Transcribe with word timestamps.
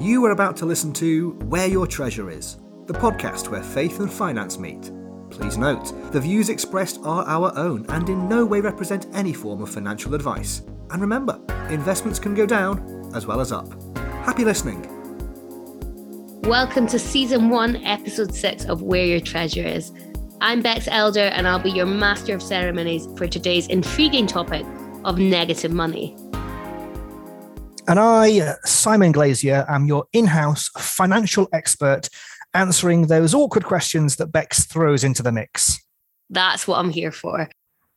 You 0.00 0.24
are 0.26 0.30
about 0.30 0.56
to 0.58 0.64
listen 0.64 0.92
to 0.92 1.32
Where 1.48 1.66
Your 1.66 1.84
Treasure 1.84 2.30
Is, 2.30 2.58
the 2.86 2.92
podcast 2.92 3.48
where 3.48 3.64
faith 3.64 3.98
and 3.98 4.08
finance 4.08 4.56
meet. 4.56 4.92
Please 5.28 5.58
note, 5.58 6.12
the 6.12 6.20
views 6.20 6.50
expressed 6.50 7.00
are 7.02 7.24
our 7.26 7.52
own 7.58 7.84
and 7.88 8.08
in 8.08 8.28
no 8.28 8.46
way 8.46 8.60
represent 8.60 9.08
any 9.12 9.32
form 9.32 9.60
of 9.60 9.70
financial 9.70 10.14
advice. 10.14 10.62
And 10.92 11.00
remember, 11.00 11.40
investments 11.68 12.20
can 12.20 12.32
go 12.32 12.46
down 12.46 13.10
as 13.12 13.26
well 13.26 13.40
as 13.40 13.50
up. 13.50 13.74
Happy 14.24 14.44
listening. 14.44 14.86
Welcome 16.42 16.86
to 16.86 16.98
season 17.00 17.50
one, 17.50 17.84
episode 17.84 18.32
six 18.32 18.66
of 18.66 18.82
Where 18.82 19.04
Your 19.04 19.18
Treasure 19.18 19.66
Is. 19.66 19.90
I'm 20.40 20.62
Bex 20.62 20.86
Elder, 20.86 21.26
and 21.26 21.48
I'll 21.48 21.58
be 21.58 21.72
your 21.72 21.86
master 21.86 22.36
of 22.36 22.42
ceremonies 22.44 23.08
for 23.16 23.26
today's 23.26 23.66
intriguing 23.66 24.28
topic 24.28 24.64
of 25.04 25.18
negative 25.18 25.72
money. 25.72 26.16
And 27.88 27.98
I, 27.98 28.40
uh, 28.40 28.54
Simon 28.66 29.12
Glazier, 29.12 29.64
am 29.66 29.86
your 29.86 30.04
in 30.12 30.26
house 30.26 30.68
financial 30.76 31.48
expert 31.54 32.10
answering 32.52 33.06
those 33.06 33.32
awkward 33.32 33.64
questions 33.64 34.16
that 34.16 34.26
Bex 34.26 34.66
throws 34.66 35.04
into 35.04 35.22
the 35.22 35.32
mix. 35.32 35.80
That's 36.28 36.68
what 36.68 36.78
I'm 36.78 36.90
here 36.90 37.10
for. 37.10 37.48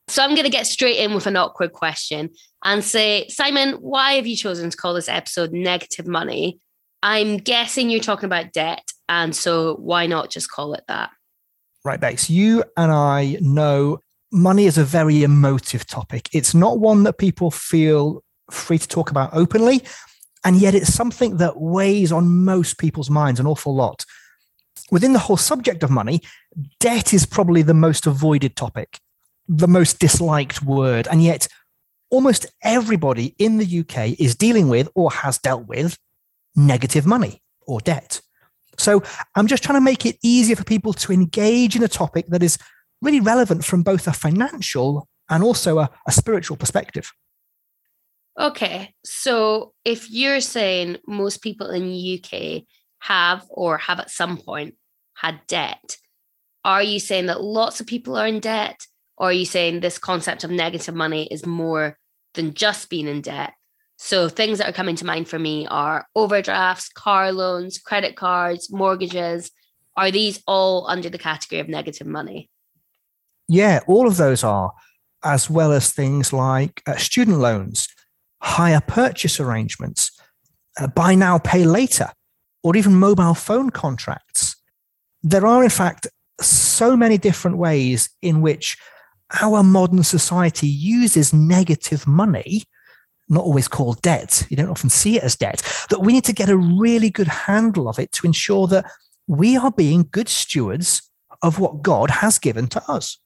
So 0.08 0.23
I'm 0.23 0.31
going 0.31 0.44
to 0.44 0.50
get 0.50 0.66
straight 0.66 0.98
in 0.98 1.14
with 1.14 1.27
an 1.27 1.36
awkward 1.36 1.73
question 1.73 2.30
and 2.64 2.84
say, 2.84 3.27
Simon, 3.27 3.73
why 3.76 4.14
have 4.14 4.27
you 4.27 4.38
chosen 4.38 4.70
to 4.70 4.77
call 4.77 4.94
this 4.94 5.09
episode 5.09 5.52
Negative 5.52 6.08
Money? 6.08 6.59
I'm 7.03 7.38
guessing 7.38 7.89
you're 7.89 8.00
talking 8.00 8.26
about 8.26 8.53
debt. 8.53 8.92
And 9.09 9.36
so 9.36 9.76
why 9.76 10.08
not 10.08 10.30
just 10.30 10.50
call 10.50 10.73
it 10.73 10.84
that? 10.88 11.09
Right, 11.84 12.00
Bex, 12.00 12.30
you 12.30 12.64
and 12.78 12.92
I 12.92 13.38
know 13.42 14.00
money 14.31 14.66
is 14.67 14.78
a 14.78 14.86
very 14.86 15.23
emotive 15.23 15.86
topic. 15.86 16.30
It's 16.31 16.53
not 16.53 16.80
one 16.80 17.03
that 17.03 17.17
people 17.17 17.52
feel 17.52 18.23
free 18.53 18.77
to 18.77 18.87
talk 18.87 19.11
about 19.11 19.29
openly. 19.33 19.83
And 20.44 20.57
yet 20.57 20.73
it's 20.73 20.94
something 20.94 21.38
that 21.38 21.59
weighs 21.59 22.11
on 22.11 22.44
most 22.44 22.77
people's 22.77 23.09
minds 23.09 23.39
an 23.39 23.45
awful 23.45 23.75
lot. 23.75 24.05
Within 24.89 25.13
the 25.13 25.19
whole 25.19 25.38
subject 25.38 25.83
of 25.83 25.89
money, 25.89 26.21
debt 26.80 27.13
is 27.13 27.25
probably 27.25 27.61
the 27.61 27.73
most 27.73 28.08
avoided 28.08 28.55
topic, 28.55 28.99
the 29.47 29.67
most 29.67 29.99
disliked 29.99 30.63
word. 30.63 31.08
And 31.09 31.23
yet 31.23 31.47
almost 32.09 32.45
everybody 32.63 33.35
in 33.38 33.58
the 33.58 33.80
UK 33.80 34.19
is 34.19 34.35
dealing 34.35 34.67
with 34.67 34.89
or 34.95 35.11
has 35.11 35.38
dealt 35.38 35.67
with 35.67 35.97
negative 36.55 37.05
money 37.05 37.41
or 37.65 37.80
debt. 37.80 38.21
So 38.77 39.03
I'm 39.36 39.47
just 39.47 39.63
trying 39.63 39.77
to 39.77 39.83
make 39.83 40.05
it 40.05 40.17
easier 40.23 40.55
for 40.55 40.63
people 40.63 40.93
to 40.93 41.13
engage 41.13 41.75
in 41.75 41.83
a 41.83 41.88
topic 41.88 42.27
that 42.27 42.43
is 42.43 42.58
really 43.02 43.19
relevant 43.19 43.63
from 43.63 43.83
both 43.83 44.08
a 44.08 44.13
financial 44.13 45.08
and 45.30 45.43
also 45.43 45.80
a, 45.80 45.89
a 46.08 46.11
spiritual 46.11 46.58
perspective. 46.58 47.11
Okay, 48.39 48.93
so 49.03 49.73
if 49.83 50.09
you're 50.09 50.41
saying 50.41 50.97
most 51.07 51.41
people 51.41 51.69
in 51.69 51.83
the 51.83 52.23
UK 52.23 52.63
have 52.99 53.45
or 53.49 53.77
have 53.77 53.99
at 53.99 54.09
some 54.09 54.37
point 54.37 54.75
had 55.15 55.41
debt, 55.47 55.97
are 56.63 56.83
you 56.83 56.99
saying 56.99 57.25
that 57.25 57.41
lots 57.41 57.81
of 57.81 57.87
people 57.87 58.15
are 58.15 58.27
in 58.27 58.39
debt? 58.39 58.85
Or 59.17 59.27
are 59.27 59.33
you 59.33 59.45
saying 59.45 59.79
this 59.81 59.99
concept 59.99 60.43
of 60.43 60.52
negative 60.52 60.95
money 60.95 61.27
is 61.29 61.45
more 61.45 61.97
than 62.33 62.53
just 62.53 62.89
being 62.89 63.07
in 63.07 63.21
debt? 63.21 63.53
So 63.97 64.29
things 64.29 64.57
that 64.57 64.67
are 64.67 64.73
coming 64.73 64.95
to 64.95 65.05
mind 65.05 65.27
for 65.27 65.37
me 65.37 65.67
are 65.67 66.07
overdrafts, 66.15 66.89
car 66.89 67.31
loans, 67.31 67.77
credit 67.77 68.15
cards, 68.15 68.71
mortgages. 68.71 69.52
Are 69.95 70.09
these 70.09 70.41
all 70.47 70.87
under 70.87 71.09
the 71.09 71.19
category 71.19 71.59
of 71.59 71.69
negative 71.69 72.07
money? 72.07 72.49
Yeah, 73.47 73.81
all 73.85 74.07
of 74.07 74.17
those 74.17 74.43
are, 74.43 74.71
as 75.23 75.49
well 75.49 75.71
as 75.71 75.91
things 75.91 76.33
like 76.33 76.81
uh, 76.87 76.95
student 76.95 77.37
loans, 77.37 77.89
hire 78.42 78.81
purchase 78.81 79.39
arrangements, 79.39 80.11
uh, 80.80 80.88
buy 80.88 81.16
now, 81.16 81.38
pay 81.38 81.64
later, 81.64 82.09
or 82.64 82.75
even 82.75 82.94
mobile 82.94 83.33
phone 83.33 83.70
contracts. 83.70 84.55
There 85.23 85.45
are, 85.45 85.64
in 85.64 85.70
fact, 85.70 86.08
so 86.39 86.98
many 86.98 87.17
different 87.17 87.58
ways 87.58 88.10
in 88.21 88.42
which 88.42 88.77
our 89.42 89.64
modern 89.64 90.04
society 90.04 90.67
uses 90.67 91.33
negative 91.33 92.08
money, 92.08 92.64
not 93.30 93.45
always 93.45 93.67
called 93.67 94.02
debt. 94.02 94.45
You 94.49 94.58
don't 94.58 94.70
often 94.70 94.89
see 94.89 95.17
it 95.17 95.23
as 95.23 95.36
debt, 95.36 95.61
that 95.89 96.02
we 96.02 96.14
need 96.14 96.26
to 96.26 96.33
get 96.33 96.49
a 96.49 96.58
really 96.58 97.10
good 97.10 97.27
handle 97.27 97.88
of 97.88 97.99
it 97.99 98.11
to 98.14 98.27
ensure 98.27 98.67
that 98.67 98.92
we 99.27 99.55
are 99.55 99.71
being 99.71 100.10
good 100.11 100.27
stewards 100.27 101.10
of 101.42 101.60
what 101.60 101.82
God 101.82 102.10
has 102.10 102.39
given 102.39 102.67
to 102.67 102.83
us 102.92 103.17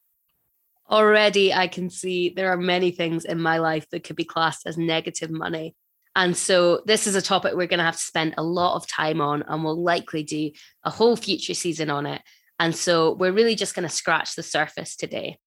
already 0.89 1.53
I 1.53 1.67
can 1.67 1.89
see 1.89 2.29
there 2.29 2.51
are 2.51 2.57
many 2.57 2.91
things 2.91 3.25
in 3.25 3.41
my 3.41 3.57
life 3.57 3.87
that 3.89 4.03
could 4.03 4.15
be 4.15 4.23
classed 4.23 4.67
as 4.67 4.77
negative 4.77 5.31
money. 5.31 5.75
And 6.15 6.35
so 6.37 6.81
this 6.85 7.07
is 7.07 7.15
a 7.15 7.21
topic 7.21 7.53
we're 7.55 7.67
going 7.67 7.79
to 7.79 7.85
have 7.85 7.97
to 7.97 8.03
spend 8.03 8.35
a 8.37 8.43
lot 8.43 8.75
of 8.75 8.87
time 8.87 9.19
on 9.19 9.43
and 9.47 9.63
we'll 9.63 9.81
likely 9.81 10.23
do 10.23 10.51
a 10.83 10.89
whole 10.89 11.15
future 11.15 11.53
season 11.53 11.89
on 11.89 12.05
it. 12.05 12.21
And 12.59 12.73
so 12.73 13.13
we're 13.13 13.33
really 13.33 13.55
just 13.55 13.75
going 13.75 13.87
to 13.87 13.93
scratch 13.93 14.35
the 14.35 14.43
surface 14.43 14.95
today. 14.95 15.37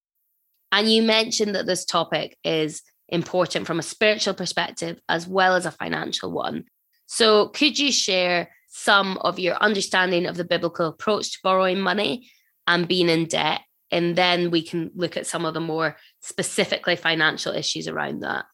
And 0.71 0.91
you 0.91 1.01
mentioned 1.01 1.55
that 1.55 1.65
this 1.65 1.85
topic 1.85 2.37
is 2.43 2.83
important 3.07 3.65
from 3.65 3.79
a 3.79 3.83
spiritual 3.83 4.35
perspective 4.35 4.99
as 5.09 5.27
well 5.27 5.55
as 5.55 5.65
a 5.65 5.71
financial 5.71 6.31
one. 6.31 6.65
So 7.07 7.47
could 7.47 7.79
you 7.79 7.91
share 7.91 8.51
some 8.67 9.17
of 9.21 9.39
your 9.39 9.55
understanding 9.55 10.27
of 10.27 10.37
the 10.37 10.43
biblical 10.43 10.87
approach 10.87 11.31
to 11.31 11.39
borrowing 11.41 11.79
money 11.79 12.29
and 12.67 12.87
being 12.87 13.09
in 13.09 13.25
debt 13.25 13.61
and 13.91 14.15
then 14.15 14.51
we 14.51 14.61
can 14.61 14.91
look 14.95 15.17
at 15.17 15.27
some 15.27 15.45
of 15.45 15.53
the 15.53 15.59
more 15.59 15.97
specifically 16.21 16.95
financial 16.95 17.53
issues 17.53 17.87
around 17.87 18.21
that. 18.21 18.45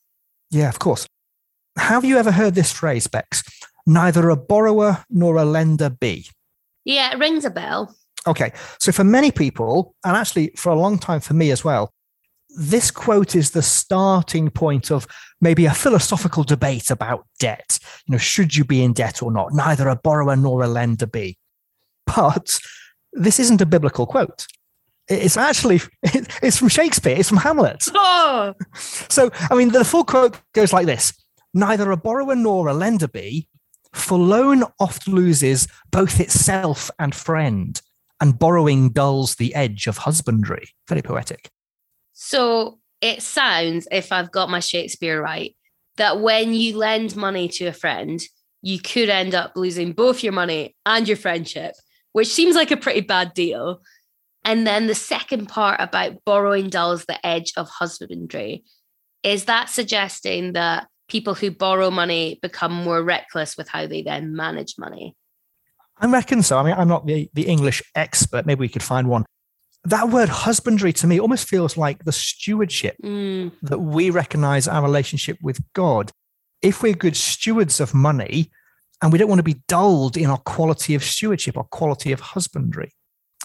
Yeah, 0.51 0.69
of 0.69 0.79
course. 0.79 1.07
Have 1.77 2.05
you 2.05 2.17
ever 2.17 2.31
heard 2.31 2.55
this 2.55 2.71
phrase, 2.71 3.07
Bex? 3.07 3.43
Neither 3.85 4.29
a 4.29 4.37
borrower 4.37 5.03
nor 5.09 5.35
a 5.35 5.45
lender 5.45 5.89
be. 5.89 6.27
Yeah, 6.85 7.11
it 7.11 7.19
rings 7.19 7.45
a 7.45 7.49
bell. 7.49 7.95
Okay. 8.27 8.53
So 8.79 8.91
for 8.91 9.03
many 9.03 9.31
people, 9.31 9.95
and 10.03 10.15
actually 10.15 10.51
for 10.55 10.69
a 10.69 10.79
long 10.79 10.97
time 10.97 11.19
for 11.19 11.33
me 11.33 11.51
as 11.51 11.63
well, 11.63 11.91
this 12.57 12.89
quote 12.89 13.35
is 13.35 13.51
the 13.51 13.61
starting 13.61 14.49
point 14.49 14.89
of 14.89 15.05
maybe 15.41 15.65
a 15.65 15.73
philosophical 15.73 16.43
debate 16.43 16.89
about 16.89 17.27
debt. 17.39 17.79
You 18.07 18.13
know, 18.13 18.17
should 18.17 18.55
you 18.55 18.63
be 18.63 18.81
in 18.81 18.93
debt 18.93 19.21
or 19.21 19.31
not? 19.31 19.51
Neither 19.51 19.89
a 19.89 19.95
borrower 19.95 20.35
nor 20.35 20.63
a 20.63 20.67
lender 20.67 21.05
be. 21.05 21.37
But 22.05 22.59
this 23.11 23.39
isn't 23.39 23.61
a 23.61 23.65
biblical 23.65 24.05
quote. 24.05 24.47
It's 25.07 25.37
actually 25.37 25.81
it's 26.03 26.57
from 26.57 26.69
Shakespeare. 26.69 27.15
It's 27.17 27.29
from 27.29 27.37
Hamlet. 27.39 27.85
Oh. 27.95 28.53
So 28.75 29.31
I 29.49 29.55
mean, 29.55 29.69
the 29.69 29.85
full 29.85 30.03
quote 30.03 30.39
goes 30.53 30.73
like 30.73 30.85
this: 30.85 31.13
Neither 31.53 31.89
a 31.91 31.97
borrower 31.97 32.35
nor 32.35 32.67
a 32.67 32.73
lender 32.73 33.07
be, 33.07 33.47
for 33.93 34.17
loan 34.17 34.63
oft 34.79 35.07
loses 35.07 35.67
both 35.91 36.19
itself 36.19 36.91
and 36.99 37.15
friend, 37.15 37.81
and 38.19 38.37
borrowing 38.37 38.89
dulls 38.89 39.35
the 39.35 39.55
edge 39.55 39.87
of 39.87 39.97
husbandry. 39.97 40.69
Very 40.87 41.01
poetic. 41.01 41.49
So 42.13 42.79
it 43.01 43.21
sounds, 43.21 43.87
if 43.91 44.11
I've 44.11 44.31
got 44.31 44.49
my 44.49 44.59
Shakespeare 44.59 45.21
right, 45.21 45.55
that 45.97 46.19
when 46.19 46.53
you 46.53 46.77
lend 46.77 47.15
money 47.15 47.47
to 47.49 47.67
a 47.67 47.73
friend, 47.73 48.21
you 48.61 48.79
could 48.79 49.09
end 49.09 49.35
up 49.35 49.53
losing 49.55 49.91
both 49.91 50.23
your 50.23 50.33
money 50.33 50.75
and 50.85 51.07
your 51.07 51.17
friendship, 51.17 51.75
which 52.13 52.27
seems 52.27 52.55
like 52.55 52.71
a 52.71 52.77
pretty 52.77 53.01
bad 53.01 53.33
deal. 53.33 53.81
And 54.45 54.65
then 54.65 54.85
the 54.85 54.95
second 54.95 55.47
part 55.47 55.81
about 55.81 56.23
borrowing 56.23 56.69
dulls 56.69 57.05
the 57.05 57.25
edge 57.25 57.51
of 57.57 57.67
husbandry. 57.67 58.63
Is 59.23 59.45
that 59.45 59.69
suggesting 59.69 60.53
that 60.53 60.87
people 61.07 61.33
who 61.33 61.49
borrow 61.49 61.89
money 61.89 62.37
become 62.43 62.71
more 62.71 63.03
reckless 63.03 63.57
with 63.57 63.67
how 63.67 63.87
they 63.87 64.03
then 64.03 64.35
manage 64.35 64.75
money? 64.77 65.15
I 65.97 66.07
reckon 66.07 66.43
so. 66.43 66.59
I 66.59 66.63
mean, 66.63 66.75
I'm 66.77 66.87
not 66.87 67.07
the, 67.07 67.29
the 67.33 67.47
English 67.47 67.81
expert. 67.95 68.45
Maybe 68.45 68.59
we 68.59 68.69
could 68.69 68.83
find 68.83 69.07
one. 69.09 69.25
That 69.83 70.09
word 70.09 70.29
husbandry 70.29 70.93
to 70.93 71.07
me 71.07 71.19
almost 71.19 71.47
feels 71.47 71.75
like 71.75 72.03
the 72.03 72.11
stewardship 72.11 72.97
mm. 73.03 73.51
that 73.63 73.79
we 73.79 74.09
recognize 74.11 74.67
our 74.67 74.83
relationship 74.83 75.37
with 75.41 75.59
God. 75.73 76.11
If 76.61 76.83
we're 76.83 76.93
good 76.93 77.15
stewards 77.15 77.79
of 77.79 77.93
money 77.93 78.51
and 79.01 79.11
we 79.11 79.17
don't 79.17 79.29
want 79.29 79.39
to 79.39 79.43
be 79.43 79.61
dulled 79.67 80.17
in 80.17 80.27
our 80.27 80.39
quality 80.39 80.95
of 80.95 81.03
stewardship 81.03 81.57
our 81.57 81.65
quality 81.65 82.11
of 82.11 82.19
husbandry, 82.19 82.91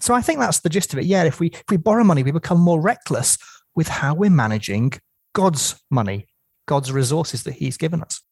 so 0.00 0.14
I 0.14 0.22
think 0.22 0.38
that's 0.38 0.60
the 0.60 0.68
gist 0.68 0.92
of 0.92 0.98
it. 0.98 1.04
Yeah, 1.04 1.24
if 1.24 1.40
we 1.40 1.48
if 1.48 1.64
we 1.68 1.76
borrow 1.76 2.04
money, 2.04 2.22
we 2.22 2.30
become 2.30 2.60
more 2.60 2.80
reckless 2.80 3.38
with 3.74 3.88
how 3.88 4.14
we're 4.14 4.30
managing 4.30 4.92
God's 5.34 5.80
money, 5.90 6.26
God's 6.66 6.92
resources 6.92 7.44
that 7.44 7.54
He's 7.54 7.76
given 7.76 8.02
us. 8.02 8.22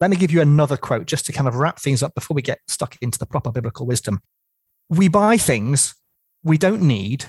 Let 0.00 0.10
me 0.10 0.16
give 0.16 0.30
you 0.30 0.40
another 0.40 0.76
quote 0.76 1.06
just 1.06 1.26
to 1.26 1.32
kind 1.32 1.48
of 1.48 1.56
wrap 1.56 1.80
things 1.80 2.02
up 2.02 2.14
before 2.14 2.34
we 2.34 2.42
get 2.42 2.60
stuck 2.68 2.96
into 3.00 3.18
the 3.18 3.26
proper 3.26 3.50
biblical 3.50 3.86
wisdom. 3.86 4.20
We 4.88 5.08
buy 5.08 5.36
things 5.36 5.94
we 6.44 6.56
don't 6.56 6.82
need 6.82 7.26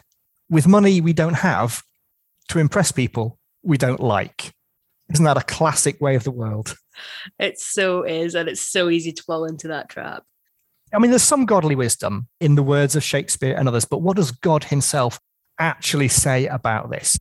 with 0.50 0.68
money 0.68 1.02
we 1.02 1.14
don't 1.14 1.36
have 1.36 1.84
to 2.50 2.60
impress 2.60 2.92
people 2.92 3.40
we 3.64 3.78
don't 3.78 4.00
like. 4.00 4.52
Isn't 5.12 5.26
that 5.26 5.38
a 5.38 5.44
classic 5.44 6.00
way 6.00 6.16
of 6.16 6.24
the 6.24 6.32
world? 6.32 6.76
It 7.40 7.60
so 7.60 8.04
is. 8.04 8.36
And 8.36 8.50
it's 8.50 8.62
so 8.62 8.90
easy 8.90 9.12
to 9.14 9.24
fall 9.24 9.46
into 9.46 9.70
that 9.70 9.90
trap. 9.90 10.24
I 10.94 11.00
mean, 11.00 11.12
there's 11.12 11.24
some 11.24 11.46
godly 11.46 11.76
wisdom 11.76 12.28
in 12.40 12.56
the 12.56 12.64
words 12.64 12.96
of 12.96 13.04
Shakespeare 13.04 13.56
and 13.56 13.68
others, 13.68 13.86
but 13.86 14.02
what 14.02 14.18
does 14.18 14.32
God 14.32 14.66
himself 14.66 15.20
actually 15.60 16.08
say 16.08 16.48
about 16.48 16.90
this? 16.90 17.18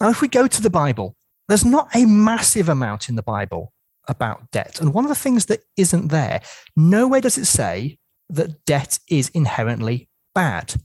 Now, 0.00 0.10
if 0.10 0.20
we 0.20 0.28
go 0.28 0.46
to 0.46 0.62
the 0.62 0.70
Bible, 0.70 1.16
there's 1.48 1.64
not 1.64 1.94
a 1.94 2.06
massive 2.06 2.68
amount 2.68 3.08
in 3.08 3.16
the 3.16 3.22
Bible 3.22 3.72
about 4.08 4.50
debt. 4.50 4.80
And 4.80 4.92
one 4.92 5.04
of 5.04 5.08
the 5.08 5.14
things 5.14 5.46
that 5.46 5.60
isn't 5.76 6.08
there, 6.08 6.40
nowhere 6.76 7.20
does 7.20 7.38
it 7.38 7.46
say 7.46 7.98
that 8.30 8.64
debt 8.64 8.98
is 9.08 9.28
inherently 9.30 10.08
bad. 10.34 10.74
It 10.74 10.80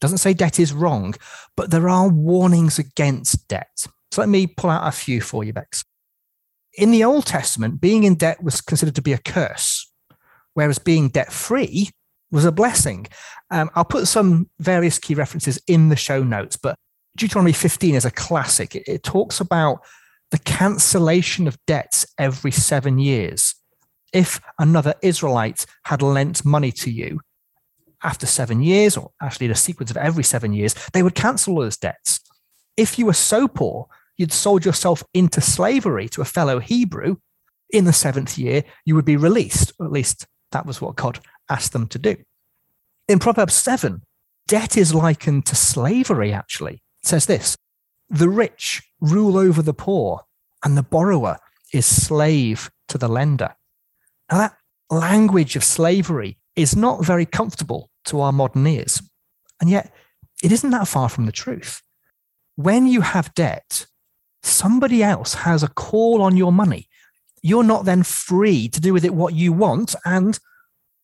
doesn't 0.00 0.18
say 0.18 0.34
debt 0.34 0.58
is 0.58 0.72
wrong, 0.72 1.14
but 1.56 1.70
there 1.70 1.88
are 1.88 2.08
warnings 2.08 2.78
against 2.78 3.46
debt. 3.48 3.86
So 4.10 4.22
let 4.22 4.28
me 4.28 4.46
pull 4.46 4.70
out 4.70 4.86
a 4.86 4.92
few 4.92 5.20
for 5.20 5.44
you, 5.44 5.52
Bex. 5.52 5.84
In 6.76 6.90
the 6.90 7.04
Old 7.04 7.26
Testament, 7.26 7.80
being 7.80 8.04
in 8.04 8.14
debt 8.14 8.42
was 8.42 8.60
considered 8.60 8.94
to 8.96 9.02
be 9.02 9.12
a 9.12 9.18
curse, 9.18 9.92
whereas 10.54 10.78
being 10.78 11.08
debt 11.08 11.32
free 11.32 11.90
was 12.30 12.44
a 12.44 12.52
blessing. 12.52 13.06
Um, 13.50 13.70
I'll 13.74 13.84
put 13.84 14.08
some 14.08 14.48
various 14.58 14.98
key 14.98 15.14
references 15.14 15.60
in 15.66 15.88
the 15.88 15.96
show 15.96 16.22
notes, 16.22 16.56
but 16.56 16.76
Deuteronomy 17.16 17.52
15 17.52 17.94
is 17.94 18.04
a 18.04 18.10
classic. 18.10 18.74
It, 18.74 18.84
it 18.88 19.02
talks 19.02 19.40
about 19.40 19.80
the 20.30 20.38
cancellation 20.38 21.46
of 21.46 21.58
debts 21.66 22.06
every 22.18 22.50
seven 22.50 22.98
years. 22.98 23.54
If 24.12 24.40
another 24.58 24.94
Israelite 25.02 25.66
had 25.84 26.02
lent 26.02 26.44
money 26.44 26.72
to 26.72 26.90
you 26.90 27.20
after 28.02 28.26
seven 28.26 28.62
years, 28.62 28.96
or 28.96 29.10
actually 29.22 29.46
the 29.46 29.54
sequence 29.54 29.90
of 29.90 29.96
every 29.96 30.24
seven 30.24 30.52
years, 30.52 30.74
they 30.92 31.02
would 31.02 31.14
cancel 31.14 31.56
those 31.56 31.76
debts. 31.76 32.20
If 32.76 32.98
you 32.98 33.06
were 33.06 33.12
so 33.12 33.46
poor, 33.48 33.86
you'd 34.16 34.32
sold 34.32 34.64
yourself 34.64 35.02
into 35.14 35.40
slavery 35.40 36.08
to 36.10 36.20
a 36.20 36.26
fellow 36.26 36.58
Hebrew, 36.58 37.16
in 37.74 37.84
the 37.84 37.92
seventh 37.92 38.38
year, 38.38 38.62
you 38.84 38.94
would 38.94 39.04
be 39.04 39.16
released, 39.16 39.72
or 39.78 39.86
at 39.86 39.92
least 39.92 40.26
that 40.54 40.64
was 40.64 40.80
what 40.80 40.96
God 40.96 41.20
asked 41.50 41.72
them 41.72 41.86
to 41.88 41.98
do. 41.98 42.16
In 43.06 43.18
Proverbs 43.18 43.54
7, 43.54 44.02
debt 44.48 44.76
is 44.76 44.94
likened 44.94 45.44
to 45.46 45.56
slavery, 45.56 46.32
actually. 46.32 46.82
It 47.02 47.06
says 47.06 47.26
this 47.26 47.56
The 48.08 48.30
rich 48.30 48.82
rule 49.00 49.36
over 49.36 49.60
the 49.60 49.74
poor, 49.74 50.22
and 50.64 50.76
the 50.76 50.82
borrower 50.82 51.38
is 51.72 51.84
slave 51.84 52.70
to 52.88 52.96
the 52.96 53.08
lender. 53.08 53.54
Now, 54.30 54.38
that 54.38 54.56
language 54.90 55.56
of 55.56 55.64
slavery 55.64 56.38
is 56.56 56.76
not 56.76 57.04
very 57.04 57.26
comfortable 57.26 57.90
to 58.06 58.20
our 58.20 58.32
modern 58.32 58.66
ears. 58.66 59.02
And 59.60 59.68
yet, 59.68 59.92
it 60.42 60.52
isn't 60.52 60.70
that 60.70 60.88
far 60.88 61.08
from 61.08 61.26
the 61.26 61.32
truth. 61.32 61.82
When 62.56 62.86
you 62.86 63.00
have 63.00 63.34
debt, 63.34 63.86
somebody 64.42 65.02
else 65.02 65.34
has 65.34 65.62
a 65.62 65.68
call 65.68 66.22
on 66.22 66.36
your 66.36 66.52
money. 66.52 66.88
You're 67.44 67.62
not 67.62 67.84
then 67.84 68.02
free 68.02 68.68
to 68.70 68.80
do 68.80 68.94
with 68.94 69.04
it 69.04 69.14
what 69.14 69.34
you 69.34 69.52
want. 69.52 69.94
And 70.06 70.38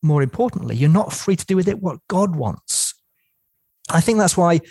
more 0.03 0.23
importantly, 0.23 0.75
you're 0.75 0.89
not 0.89 1.13
free 1.13 1.37
to 1.37 1.45
do 1.45 1.55
with 1.55 1.69
it 1.69 1.83
what 1.83 2.01
God 2.09 2.35
wants. 2.35 2.95
I 3.91 4.01
think 4.01 4.17
that's 4.17 4.39
why 4.39 4.63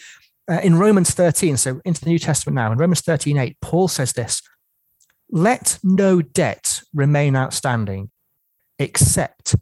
uh, 0.50 0.62
in 0.63 0.80
Romans 0.80 1.12
13, 1.12 1.57
so 1.57 1.80
into 1.86 2.01
the 2.01 2.10
New 2.10 2.18
Testament 2.18 2.56
now, 2.56 2.71
in 2.71 2.80
Romans 2.80 3.01
13, 3.01 3.38
8, 3.38 3.57
Paul 3.62 3.88
says 3.88 4.13
this 4.13 4.42
Let 5.30 5.77
no 5.83 6.24
debt 6.24 6.81
remain 6.92 7.36
outstanding 7.36 8.10
except 8.80 9.56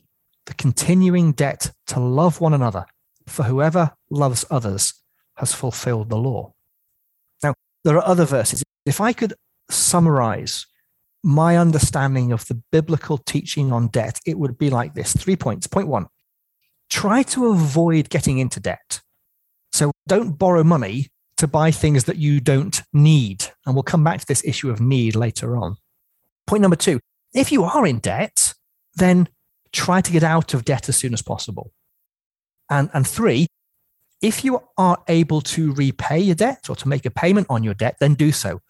the 0.45 0.53
continuing 0.53 1.33
debt 1.33 1.73
to 1.87 1.99
love 1.99 2.39
one 2.39 2.53
another, 2.53 2.85
for 3.25 3.43
whoever 3.43 3.91
loves 4.09 4.45
others 4.49 4.93
has 5.35 5.53
fulfilled 5.53 6.07
the 6.07 6.15
law. 6.15 6.53
Now, 7.43 7.53
there 7.83 7.97
are 7.97 8.07
other 8.07 8.23
verses. 8.23 8.63
If 8.85 9.01
I 9.01 9.11
could 9.11 9.33
summarize 9.69 10.67
my 11.23 11.57
understanding 11.57 12.31
of 12.31 12.47
the 12.47 12.61
biblical 12.71 13.17
teaching 13.17 13.71
on 13.71 13.87
debt, 13.87 14.19
it 14.25 14.37
would 14.37 14.57
be 14.57 14.69
like 14.69 14.93
this 14.93 15.13
three 15.13 15.35
points. 15.35 15.67
Point 15.67 15.87
one 15.87 16.07
try 16.89 17.21
to 17.21 17.47
avoid 17.47 18.09
getting 18.09 18.37
into 18.37 18.59
debt. 18.59 19.01
So 19.73 19.91
don't 20.07 20.37
borrow 20.37 20.63
money 20.63 21.07
to 21.35 21.47
buy 21.47 21.71
things 21.71 22.05
that 22.05 22.15
you 22.15 22.39
don't 22.39 22.81
need. 22.93 23.45
And 23.65 23.75
we'll 23.75 23.83
come 23.83 24.03
back 24.03 24.21
to 24.21 24.25
this 24.25 24.43
issue 24.45 24.69
of 24.69 24.79
need 24.79 25.15
later 25.15 25.57
on. 25.57 25.75
Point 26.45 26.61
number 26.61 26.77
two 26.77 26.99
if 27.33 27.51
you 27.51 27.63
are 27.63 27.85
in 27.85 27.99
debt, 27.99 28.53
then 28.95 29.27
try 29.71 30.01
to 30.01 30.11
get 30.11 30.23
out 30.23 30.53
of 30.53 30.65
debt 30.65 30.89
as 30.89 30.97
soon 30.97 31.13
as 31.13 31.21
possible. 31.21 31.71
And, 32.69 32.89
and 32.93 33.07
three, 33.07 33.47
if 34.21 34.43
you 34.43 34.61
are 34.77 34.97
able 35.07 35.41
to 35.41 35.73
repay 35.73 36.19
your 36.19 36.35
debt 36.35 36.69
or 36.69 36.75
to 36.77 36.87
make 36.87 37.05
a 37.05 37.11
payment 37.11 37.47
on 37.49 37.63
your 37.63 37.73
debt, 37.73 37.97
then 37.99 38.15
do 38.15 38.31
so. 38.31 38.61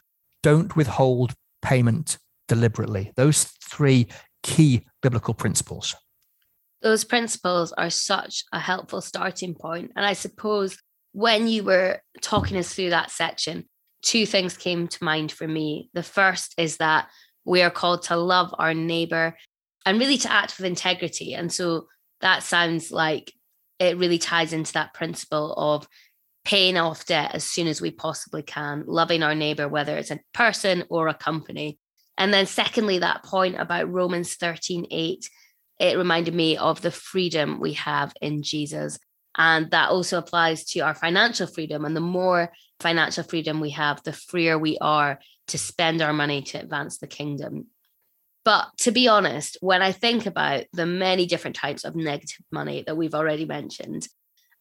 Don't 0.44 0.75
withhold 0.75 1.33
payment 1.61 2.17
deliberately. 2.47 3.11
Those 3.15 3.44
three 3.44 4.07
key 4.44 4.85
biblical 5.01 5.33
principles. 5.33 5.95
Those 6.81 7.03
principles 7.03 7.73
are 7.73 7.89
such 7.89 8.44
a 8.53 8.59
helpful 8.59 9.01
starting 9.01 9.55
point. 9.55 9.91
And 9.95 10.05
I 10.05 10.13
suppose 10.13 10.77
when 11.13 11.47
you 11.47 11.63
were 11.63 12.01
talking 12.21 12.57
us 12.57 12.73
through 12.73 12.91
that 12.91 13.11
section, 13.11 13.65
two 14.03 14.25
things 14.25 14.55
came 14.55 14.88
to 14.88 15.03
mind 15.03 15.31
for 15.31 15.47
me. 15.47 15.89
The 15.94 16.03
first 16.03 16.53
is 16.57 16.77
that 16.77 17.07
we 17.45 17.61
are 17.61 17.71
called 17.71 18.03
to 18.03 18.15
love 18.15 18.53
our 18.57 18.73
neighbor 18.73 19.35
and 19.85 19.99
really 19.99 20.17
to 20.19 20.31
act 20.31 20.57
with 20.57 20.65
integrity. 20.65 21.33
And 21.33 21.51
so 21.51 21.88
that 22.21 22.44
sounds 22.44 22.91
like 22.91 23.33
it 23.79 23.97
really 23.97 24.17
ties 24.17 24.53
into 24.53 24.73
that 24.73 24.94
principle 24.94 25.53
of 25.53 25.88
paying 26.45 26.77
off 26.77 27.05
debt 27.05 27.31
as 27.33 27.44
soon 27.44 27.67
as 27.67 27.81
we 27.81 27.91
possibly 27.91 28.41
can, 28.41 28.83
loving 28.88 29.23
our 29.23 29.35
neighbor, 29.35 29.67
whether 29.67 29.97
it's 29.97 30.11
a 30.11 30.19
person 30.33 30.83
or 30.89 31.07
a 31.07 31.13
company. 31.13 31.79
And 32.18 32.34
then, 32.34 32.46
secondly, 32.46 33.00
that 33.00 33.24
point 33.24 33.60
about 33.60 33.92
Romans 33.92 34.36
13 34.36 34.88
8, 34.90 35.30
it 35.80 35.98
reminded 35.98 36.34
me 36.34 36.58
of 36.58 36.81
the 36.81 36.92
freedom 36.92 37.60
we 37.60 37.74
have 37.74 38.14
in 38.22 38.42
Jesus. 38.42 38.98
And 39.38 39.69
that 39.72 39.90
also 39.90 40.18
applies 40.18 40.66
to 40.72 40.80
our 40.80 40.96
financial 40.96 41.46
freedom. 41.46 41.86
And 41.86 41.96
the 41.96 42.02
more 42.02 42.52
financial 42.80 43.24
freedom 43.24 43.60
we 43.60 43.72
have, 43.72 44.02
the 44.04 44.14
freer 44.14 44.58
we 44.58 44.78
are 44.80 45.19
to 45.48 45.58
spend 45.58 46.02
our 46.02 46.14
money 46.14 46.42
to 46.42 46.60
advance 46.60 46.98
the 46.98 47.08
kingdom. 47.08 47.68
But 48.44 48.69
to 48.80 48.92
be 48.92 49.08
honest, 49.08 49.58
when 49.62 49.81
I 49.81 49.92
think 49.92 50.25
about 50.25 50.66
the 50.74 50.86
many 50.86 51.25
different 51.25 51.56
types 51.56 51.84
of 51.84 51.96
negative 51.96 52.46
money 52.52 52.84
that 52.88 52.96
we've 52.96 53.14
already 53.14 53.46
mentioned, 53.46 54.08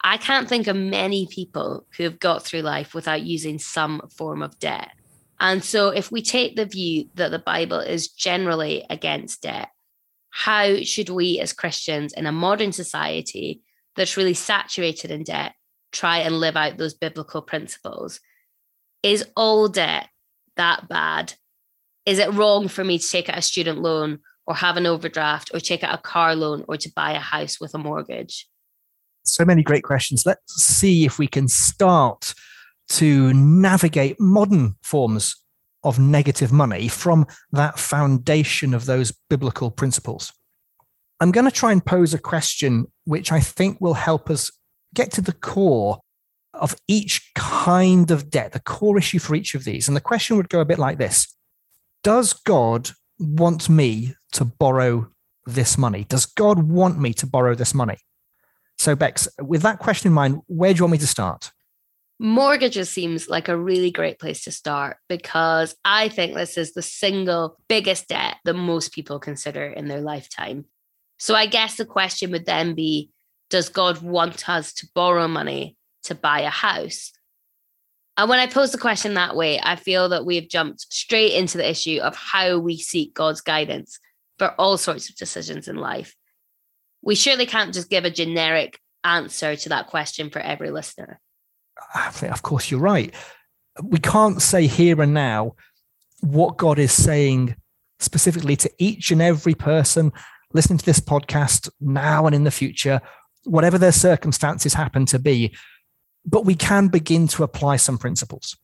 I 0.03 0.17
can't 0.19 0.49
think 0.49 0.67
of 0.67 0.76
many 0.76 1.26
people 1.31 1.87
who 1.97 2.05
have 2.05 2.19
got 2.19 2.44
through 2.44 2.62
life 2.62 2.94
without 2.94 3.23
using 3.23 3.58
some 3.58 4.03
form 4.17 4.43
of 4.43 4.58
debt. 4.58 4.91
And 5.38 5.62
so, 5.62 5.90
if 5.90 6.10
we 6.10 6.22
take 6.22 6.56
the 6.56 6.66
view 6.66 7.08
that 7.14 7.30
the 7.30 7.38
Bible 7.38 7.78
is 7.78 8.08
generally 8.08 8.84
against 8.88 9.42
debt, 9.42 9.68
how 10.30 10.82
should 10.82 11.08
we 11.08 11.40
as 11.40 11.52
Christians 11.52 12.12
in 12.12 12.26
a 12.26 12.32
modern 12.32 12.72
society 12.72 13.62
that's 13.96 14.16
really 14.16 14.34
saturated 14.34 15.10
in 15.10 15.24
debt 15.24 15.54
try 15.92 16.18
and 16.18 16.40
live 16.40 16.56
out 16.56 16.78
those 16.78 16.94
biblical 16.94 17.42
principles? 17.42 18.20
Is 19.02 19.26
all 19.36 19.68
debt 19.68 20.08
that 20.56 20.88
bad? 20.88 21.34
Is 22.04 22.18
it 22.18 22.32
wrong 22.32 22.68
for 22.68 22.84
me 22.84 22.98
to 22.98 23.08
take 23.08 23.28
out 23.28 23.38
a 23.38 23.43
student 23.43 23.81
loan 23.81 24.20
or 24.46 24.55
have 24.55 24.76
an 24.76 24.86
overdraft 24.86 25.50
or 25.52 25.60
take 25.60 25.82
out 25.82 25.94
a 25.94 26.02
car 26.02 26.34
loan 26.34 26.64
or 26.69 26.76
to 26.76 26.93
buy 26.94 27.12
a 27.12 27.20
house 27.20 27.60
with 27.60 27.74
a 27.74 27.78
mortgage? 27.78 28.48
So 29.24 29.44
many 29.44 29.62
great 29.62 29.82
questions. 29.82 30.24
Let's 30.24 30.55
see 30.62 31.05
if 31.05 31.19
we 31.19 31.26
can 31.26 31.48
start 31.48 32.32
to 32.88 33.32
navigate 33.34 34.20
modern 34.20 34.76
forms 34.82 35.36
of 35.82 35.98
negative 35.98 36.52
money 36.52 36.88
from 36.88 37.26
that 37.52 37.78
foundation 37.78 38.74
of 38.74 38.86
those 38.86 39.12
biblical 39.31 39.70
principles. 39.70 40.32
I'm 41.20 41.31
going 41.31 41.46
to 41.46 41.50
try 41.50 41.72
and 41.72 41.84
pose 41.84 42.12
a 42.12 42.19
question 42.19 42.86
which 43.05 43.32
I 43.32 43.40
think 43.40 43.81
will 43.81 43.94
help 43.94 44.28
us 44.28 44.50
get 44.94 45.12
to 45.12 45.20
the 45.20 45.32
core 45.32 46.00
of 46.52 46.76
each 46.88 47.31
kind 47.34 48.10
of 48.10 48.31
debt, 48.31 48.52
the 48.52 48.60
core 48.60 48.98
issue 48.98 49.19
for 49.19 49.34
each 49.34 49.55
of 49.55 49.64
these. 49.64 49.88
And 49.88 49.96
the 49.96 50.00
question 50.00 50.36
would 50.36 50.48
go 50.48 50.60
a 50.60 50.64
bit 50.64 50.78
like 50.78 50.98
this 50.98 51.34
Does 52.02 52.32
God 52.32 52.90
want 53.19 53.69
me 53.69 54.14
to 54.32 54.44
borrow 54.44 55.08
this 55.46 55.78
money? 55.78 56.05
Does 56.08 56.26
God 56.26 56.69
want 56.69 56.98
me 56.98 57.12
to 57.14 57.26
borrow 57.26 57.55
this 57.55 57.74
money? 57.74 57.98
So, 58.78 58.94
Bex, 58.94 59.28
with 59.40 59.62
that 59.62 59.78
question 59.78 60.08
in 60.08 60.14
mind, 60.14 60.40
where 60.46 60.72
do 60.72 60.78
you 60.78 60.84
want 60.84 60.93
me 60.93 60.98
to 60.98 61.06
start? 61.06 61.50
Mortgages 62.19 62.89
seems 62.89 63.29
like 63.29 63.49
a 63.49 63.58
really 63.58 63.91
great 63.91 64.19
place 64.19 64.44
to 64.44 64.51
start 64.51 64.96
because 65.08 65.77
I 65.85 66.08
think 66.08 66.35
this 66.35 66.56
is 66.56 66.73
the 66.73 66.82
single 66.82 67.58
biggest 67.69 68.08
debt 68.08 68.37
that 68.44 68.55
most 68.55 68.93
people 68.93 69.19
consider 69.19 69.67
in 69.67 69.89
their 69.89 70.01
lifetime. 70.01 70.65
So 71.19 71.35
I 71.35 71.46
guess 71.46 71.77
the 71.77 71.85
question 71.85 72.31
would 72.31 72.46
then 72.46 72.75
be 72.75 73.11
Does 73.51 73.69
God 73.69 74.01
want 74.01 74.49
us 74.49 74.73
to 74.75 74.89
borrow 74.94 75.29
money 75.29 75.77
to 76.05 76.15
buy 76.15 76.41
a 76.41 76.51
house? 76.51 77.13
And 78.17 78.31
when 78.31 78.39
I 78.39 78.46
pose 78.46 78.73
the 78.73 78.79
question 78.79 79.15
that 79.15 79.37
way, 79.37 79.61
I 79.61 79.77
feel 79.77 80.08
that 80.08 80.25
we 80.25 80.37
have 80.37 80.49
jumped 80.49 80.81
straight 80.91 81.35
into 81.35 81.58
the 81.58 81.69
issue 81.69 82.01
of 82.03 82.17
how 82.17 82.58
we 82.58 82.79
seek 82.79 83.13
God's 83.13 83.43
guidance 83.43 83.99
for 84.39 84.55
all 84.58 84.79
sorts 84.79 85.11
of 85.11 85.17
decisions 85.17 85.69
in 85.69 85.77
life. 85.77 86.15
We 87.03 87.15
surely 87.15 87.44
can't 87.44 87.75
just 87.75 87.91
give 87.91 88.06
a 88.06 88.11
generic 88.11 88.81
answer 89.05 89.55
to 89.55 89.69
that 89.69 89.89
question 89.89 90.31
for 90.31 90.39
every 90.39 90.70
listener. 90.70 91.20
Of 92.22 92.42
course, 92.42 92.70
you're 92.70 92.80
right. 92.80 93.14
We 93.82 93.98
can't 93.98 94.40
say 94.40 94.66
here 94.66 95.00
and 95.02 95.14
now 95.14 95.54
what 96.20 96.56
God 96.56 96.78
is 96.78 96.92
saying 96.92 97.56
specifically 97.98 98.56
to 98.56 98.70
each 98.78 99.10
and 99.10 99.22
every 99.22 99.54
person 99.54 100.12
listening 100.52 100.78
to 100.78 100.86
this 100.86 101.00
podcast 101.00 101.68
now 101.80 102.26
and 102.26 102.34
in 102.34 102.44
the 102.44 102.50
future, 102.50 103.00
whatever 103.44 103.78
their 103.78 103.92
circumstances 103.92 104.74
happen 104.74 105.06
to 105.06 105.18
be. 105.18 105.54
But 106.24 106.44
we 106.44 106.54
can 106.54 106.88
begin 106.88 107.28
to 107.28 107.44
apply 107.44 107.76
some 107.76 107.98
principles. 107.98 108.56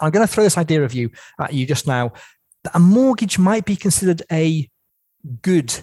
I'm 0.00 0.10
going 0.10 0.26
to 0.26 0.32
throw 0.32 0.44
this 0.44 0.58
idea 0.58 0.84
of 0.84 0.92
you 0.92 1.10
at 1.40 1.54
you 1.54 1.66
just 1.66 1.86
now. 1.86 2.12
that 2.64 2.76
a 2.76 2.80
mortgage 2.80 3.38
might 3.38 3.64
be 3.64 3.76
considered 3.76 4.22
a 4.30 4.68
good 5.40 5.74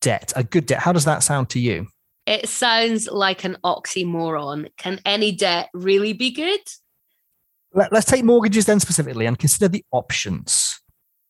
debt. 0.00 0.32
A 0.36 0.44
good 0.44 0.66
debt. 0.66 0.80
How 0.80 0.92
does 0.92 1.04
that 1.04 1.22
sound 1.22 1.50
to 1.50 1.60
you? 1.60 1.88
It 2.26 2.48
sounds 2.48 3.08
like 3.08 3.44
an 3.44 3.56
oxymoron. 3.64 4.68
Can 4.76 5.00
any 5.04 5.32
debt 5.32 5.68
really 5.72 6.12
be 6.12 6.32
good? 6.32 6.60
Let, 7.72 7.92
us 7.92 8.04
take 8.04 8.24
mortgages 8.24 8.66
then 8.66 8.80
specifically 8.80 9.26
and 9.26 9.38
consider 9.38 9.68
the 9.68 9.84
options. 9.92 10.80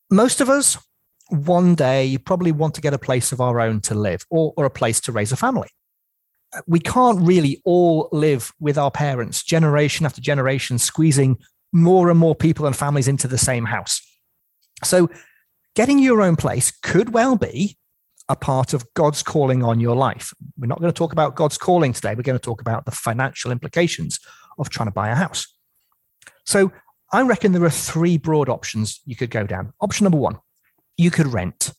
Most 0.09 0.41
of 0.41 0.49
us, 0.49 0.77
one 1.29 1.75
day, 1.75 2.05
you 2.05 2.19
probably 2.19 2.51
want 2.51 2.73
to 2.75 2.81
get 2.81 2.93
a 2.93 2.99
place 2.99 3.31
of 3.31 3.41
our 3.41 3.59
own 3.59 3.81
to 3.81 3.95
live 3.95 4.25
or, 4.29 4.53
or 4.57 4.65
a 4.65 4.69
place 4.69 4.99
to 5.01 5.11
raise 5.11 5.31
a 5.31 5.35
family. 5.35 5.67
Uh, 6.55 6.61
we 6.65 6.79
can't 6.79 7.21
really 7.21 7.61
all 7.65 8.09
live 8.11 8.53
with 8.59 8.77
our 8.77 8.89
parents 8.89 9.43
generation 9.43 10.05
after 10.05 10.21
generation, 10.21 10.79
squeezing 10.79 11.37
more 11.73 12.09
and 12.09 12.17
more 12.17 12.33
people 12.33 12.65
and 12.65 12.75
families 12.75 13.07
into 13.07 13.27
the 13.27 13.37
same 13.37 13.65
house. 13.65 14.01
So, 14.83 15.09
getting 15.75 15.99
your 15.99 16.21
own 16.21 16.37
place 16.37 16.71
could 16.71 17.13
well 17.13 17.35
be 17.35 17.77
a 18.29 18.35
part 18.35 18.73
of 18.73 18.85
God's 18.93 19.23
calling 19.23 19.63
on 19.63 19.79
your 19.79 19.95
life. 19.95 20.33
We're 20.57 20.67
not 20.67 20.79
going 20.79 20.91
to 20.91 20.97
talk 20.97 21.13
about 21.13 21.35
God's 21.35 21.57
calling 21.57 21.93
today. 21.93 22.13
We're 22.13 22.23
going 22.23 22.37
to 22.37 22.43
talk 22.43 22.61
about 22.61 22.85
the 22.85 22.91
financial 22.91 23.51
implications 23.51 24.19
of 24.57 24.69
trying 24.69 24.87
to 24.87 24.93
buy 24.93 25.09
a 25.09 25.15
house. 25.15 25.47
So, 26.45 26.71
I 27.13 27.21
reckon 27.21 27.53
there 27.53 27.63
are 27.63 27.69
three 27.69 28.17
broad 28.17 28.49
options 28.49 28.99
you 29.05 29.15
could 29.15 29.29
go 29.29 29.45
down. 29.45 29.71
Option 29.79 30.03
number 30.03 30.17
one, 30.17 30.39
you 30.97 31.09
could 31.09 31.27
rent. 31.27 31.71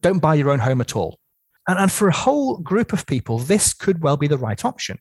Don't 0.00 0.20
buy 0.20 0.36
your 0.36 0.50
own 0.50 0.60
home 0.60 0.80
at 0.80 0.94
all. 0.94 1.18
And, 1.66 1.78
and 1.78 1.90
for 1.90 2.06
a 2.06 2.14
whole 2.14 2.58
group 2.58 2.92
of 2.92 3.06
people, 3.06 3.38
this 3.38 3.74
could 3.74 4.02
well 4.02 4.16
be 4.16 4.28
the 4.28 4.38
right 4.38 4.64
option. 4.64 4.98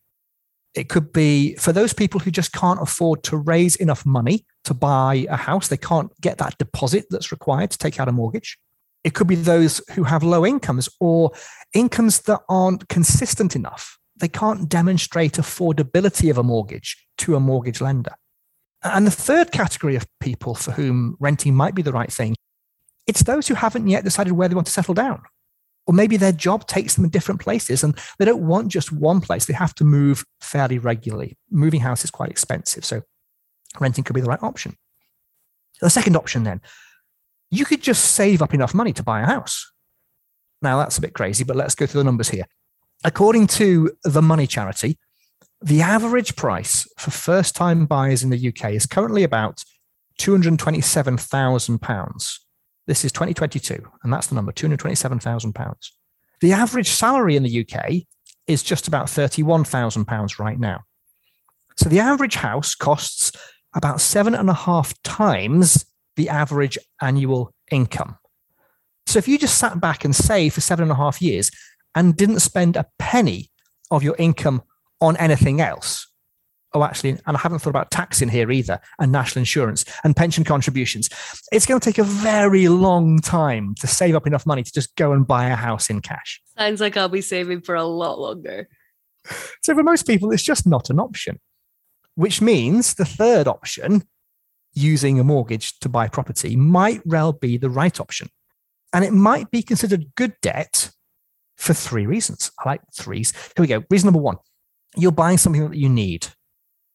It 0.74 0.90
could 0.90 1.14
be 1.14 1.56
for 1.56 1.72
those 1.72 1.94
people 1.94 2.20
who 2.20 2.32
just 2.32 2.52
can't 2.52 2.82
afford 2.82 3.24
to 3.26 3.38
raise 3.38 3.76
enough 3.76 4.06
money 4.08 4.46
to 4.64 4.74
buy 4.74 5.28
a 5.30 5.38
house, 5.38 5.68
they 5.68 5.78
can't 5.78 6.10
get 6.20 6.40
that 6.40 6.58
deposit 6.58 7.06
that's 7.12 7.32
required 7.32 7.70
to 7.72 7.78
take 7.78 8.00
out 8.00 8.08
a 8.08 8.12
mortgage. 8.12 8.58
It 9.04 9.14
could 9.14 9.28
be 9.28 9.36
those 9.36 9.82
who 9.92 10.04
have 10.04 10.24
low 10.24 10.46
incomes 10.46 10.90
or 11.00 11.32
incomes 11.74 12.22
that 12.22 12.42
aren't 12.48 12.88
consistent 12.90 13.56
enough. 13.56 13.98
They 14.16 14.28
can't 14.28 14.70
demonstrate 14.70 15.34
affordability 15.34 16.30
of 16.30 16.38
a 16.38 16.44
mortgage 16.44 17.06
to 17.20 17.36
a 17.36 17.40
mortgage 17.40 17.82
lender. 17.82 18.14
And 18.84 19.08
the 19.08 19.12
third 19.12 19.52
category 19.52 19.96
of 19.96 20.08
people 20.20 20.56
for 20.56 20.72
whom 20.72 21.16
renting 21.20 21.56
might 21.56 21.76
be 21.76 21.82
the 21.82 21.92
right 21.92 22.12
thing, 22.12 22.36
it's 23.08 23.24
those 23.24 23.48
who 23.48 23.56
haven't 23.56 23.88
yet 23.88 24.04
decided 24.04 24.34
where 24.34 24.48
they 24.48 24.56
want 24.56 24.68
to 24.68 24.74
settle 24.74 24.94
down 24.94 25.24
or 25.86 25.94
maybe 25.94 26.18
their 26.18 26.32
job 26.32 26.68
takes 26.68 26.96
them 26.96 27.04
in 27.04 27.12
different 27.12 27.42
places 27.42 27.84
and 27.84 27.98
they 28.18 28.26
don't 28.26 28.46
want 28.46 28.70
just 28.70 28.92
one 28.92 29.22
place. 29.22 29.46
They 29.46 29.54
have 29.54 29.76
to 29.76 29.84
move 29.84 30.24
fairly 30.40 30.80
regularly. 30.80 31.38
Moving 31.52 31.82
house 31.82 32.04
is 32.04 32.12
quite 32.12 32.30
expensive. 32.30 32.86
So 32.86 33.02
renting 33.80 34.04
could 34.04 34.14
be 34.14 34.22
the 34.22 34.30
right 34.30 34.42
option. 34.42 34.78
The 35.82 35.90
second 35.90 36.16
option 36.16 36.44
then, 36.44 36.62
you 37.54 37.66
could 37.66 37.82
just 37.82 38.12
save 38.12 38.42
up 38.42 38.54
enough 38.54 38.74
money 38.74 38.94
to 38.94 39.04
buy 39.04 39.22
a 39.22 39.26
house. 39.26 39.72
Now 40.62 40.78
that's 40.78 40.98
a 40.98 41.02
bit 41.02 41.14
crazy, 41.14 41.44
but 41.44 41.56
let's 41.56 41.76
go 41.76 41.86
through 41.86 42.02
the 42.02 42.06
numbers 42.06 42.30
here. 42.30 42.46
According 43.04 43.48
to 43.48 43.92
the 44.04 44.22
Money 44.22 44.48
Charity, 44.48 44.98
the 45.62 45.82
average 45.82 46.36
price 46.36 46.88
for 46.98 47.12
first 47.12 47.56
time 47.56 47.86
buyers 47.86 48.24
in 48.24 48.30
the 48.30 48.50
UK 48.50 48.72
is 48.72 48.86
currently 48.86 49.24
about 49.24 49.64
£227,000 50.20 52.40
this 52.86 53.06
is 53.06 53.14
2022, 53.14 53.82
and 54.04 54.12
that's 54.12 54.28
the 54.28 54.36
number 54.36 54.52
£227,000. 54.52 55.74
The 56.42 56.52
average 56.52 56.90
salary 56.90 57.38
in 57.38 57.44
the 57.44 57.66
UK 57.66 58.04
is 58.46 58.62
just 58.62 58.88
about 58.88 59.08
£31,000 59.08 60.40
right 60.40 60.60
now. 60.60 60.82
So 61.78 61.88
the 61.88 62.00
average 62.00 62.36
house 62.36 62.76
costs 62.76 63.32
about 63.74 64.02
seven 64.02 64.36
and 64.36 64.50
a 64.50 64.54
half 64.54 64.94
times 65.04 65.86
the 66.16 66.30
average 66.30 66.78
annual 67.02 67.54
income. 67.72 68.18
So 69.06 69.20
if 69.20 69.28
you 69.28 69.38
just 69.38 69.58
sat 69.58 69.80
back 69.80 70.06
and 70.06 70.16
saved 70.16 70.56
for 70.56 70.62
seven 70.62 70.84
and 70.84 70.92
a 70.92 70.96
half 70.96 71.22
years 71.22 71.52
and 71.96 72.16
didn't 72.16 72.40
spend 72.40 72.76
a 72.76 72.86
penny 73.00 73.50
of 73.92 74.04
your 74.04 74.16
income 74.18 74.64
on 75.02 75.18
anything 75.18 75.62
else, 75.62 76.08
oh, 76.74 76.84
actually, 76.84 77.12
and 77.12 77.38
I 77.38 77.40
haven't 77.40 77.60
thought 77.60 77.70
about 77.70 77.92
tax 77.92 78.22
in 78.22 78.30
here 78.30 78.52
either, 78.52 78.80
and 79.00 79.12
national 79.12 79.42
insurance 79.42 79.86
and 80.04 80.16
pension 80.16 80.44
contributions. 80.44 81.10
It's 81.52 81.66
going 81.66 81.80
to 81.80 81.86
take 81.86 81.98
a 81.98 82.04
very 82.04 82.68
long 82.68 83.20
time 83.20 83.76
to 83.80 83.88
save 83.88 84.16
up 84.16 84.28
enough 84.28 84.46
money 84.46 84.64
to 84.64 84.72
just 84.72 84.96
go 84.96 85.12
and 85.12 85.28
buy 85.28 85.48
a 85.50 85.56
house 85.56 85.90
in 85.90 86.02
cash. 86.02 86.42
Sounds 86.58 86.82
like 86.82 86.98
I'll 86.98 87.10
be 87.10 87.22
saving 87.22 87.62
for 87.62 87.76
a 87.76 87.84
lot 87.84 88.20
longer. 88.20 88.68
So, 89.62 89.74
for 89.74 89.84
most 89.84 90.06
people, 90.06 90.32
it's 90.32 90.44
just 90.44 90.68
not 90.68 90.90
an 90.90 91.00
option, 91.00 91.40
which 92.16 92.42
means 92.42 92.96
the 92.96 93.06
third 93.06 93.48
option, 93.48 94.04
using 94.74 95.20
a 95.20 95.24
mortgage 95.24 95.80
to 95.80 95.90
buy 95.90 96.08
property, 96.08 96.56
might 96.56 97.06
well 97.06 97.34
be 97.34 97.58
the 97.58 97.70
right 97.70 98.00
option. 98.00 98.30
And 98.94 99.04
it 99.04 99.14
might 99.14 99.50
be 99.52 99.64
considered 99.64 100.12
good 100.16 100.34
debt 100.42 100.92
for 101.58 101.74
three 101.74 102.06
reasons. 102.06 102.52
I 102.60 102.70
like 102.70 102.82
threes. 102.96 103.32
Here 103.32 103.64
we 103.64 103.68
go. 103.68 103.84
Reason 103.90 104.08
number 104.08 104.22
one 104.22 104.38
you're 104.96 105.12
buying 105.12 105.40
something 105.40 105.68
that 105.68 105.78
you 105.78 105.90
need 105.90 106.28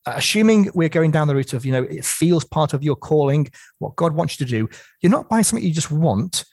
uh, 0.08 0.14
assuming 0.16 0.70
we're 0.75 0.88
going 0.88 1.11
down 1.11 1.28
the 1.28 1.35
route 1.35 1.52
of, 1.52 1.66
you 1.66 1.73
know, 1.73 1.82
it 1.82 2.04
feels 2.04 2.44
part 2.44 2.73
of 2.73 2.82
your 2.82 2.97
calling, 2.97 3.47
what 3.78 3.94
God 3.97 4.14
wants 4.14 4.40
you 4.40 4.47
to 4.47 4.50
do, 4.50 4.68
you're 5.02 5.11
not 5.11 5.28
buying 5.28 5.44
something 5.44 5.66
you 5.66 5.75
just 5.75 5.90
want. 5.90 6.44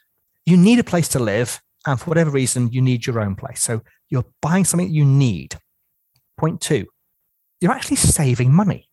You 0.46 0.58
need 0.58 0.80
a 0.80 0.84
place 0.84 1.08
to 1.10 1.20
live. 1.20 1.62
And 1.88 1.98
for 1.98 2.06
whatever 2.06 2.32
reason, 2.32 2.72
you 2.74 2.82
need 2.82 3.06
your 3.06 3.22
own 3.22 3.36
place. 3.36 3.62
So 3.62 3.82
you're 4.10 4.26
buying 4.42 4.66
something 4.66 4.92
you 4.92 5.06
need. 5.06 5.56
Point 6.38 6.60
two, 6.60 6.88
you're 7.62 7.72
actually 7.72 7.96
saving 7.96 8.52
money. 8.52 8.90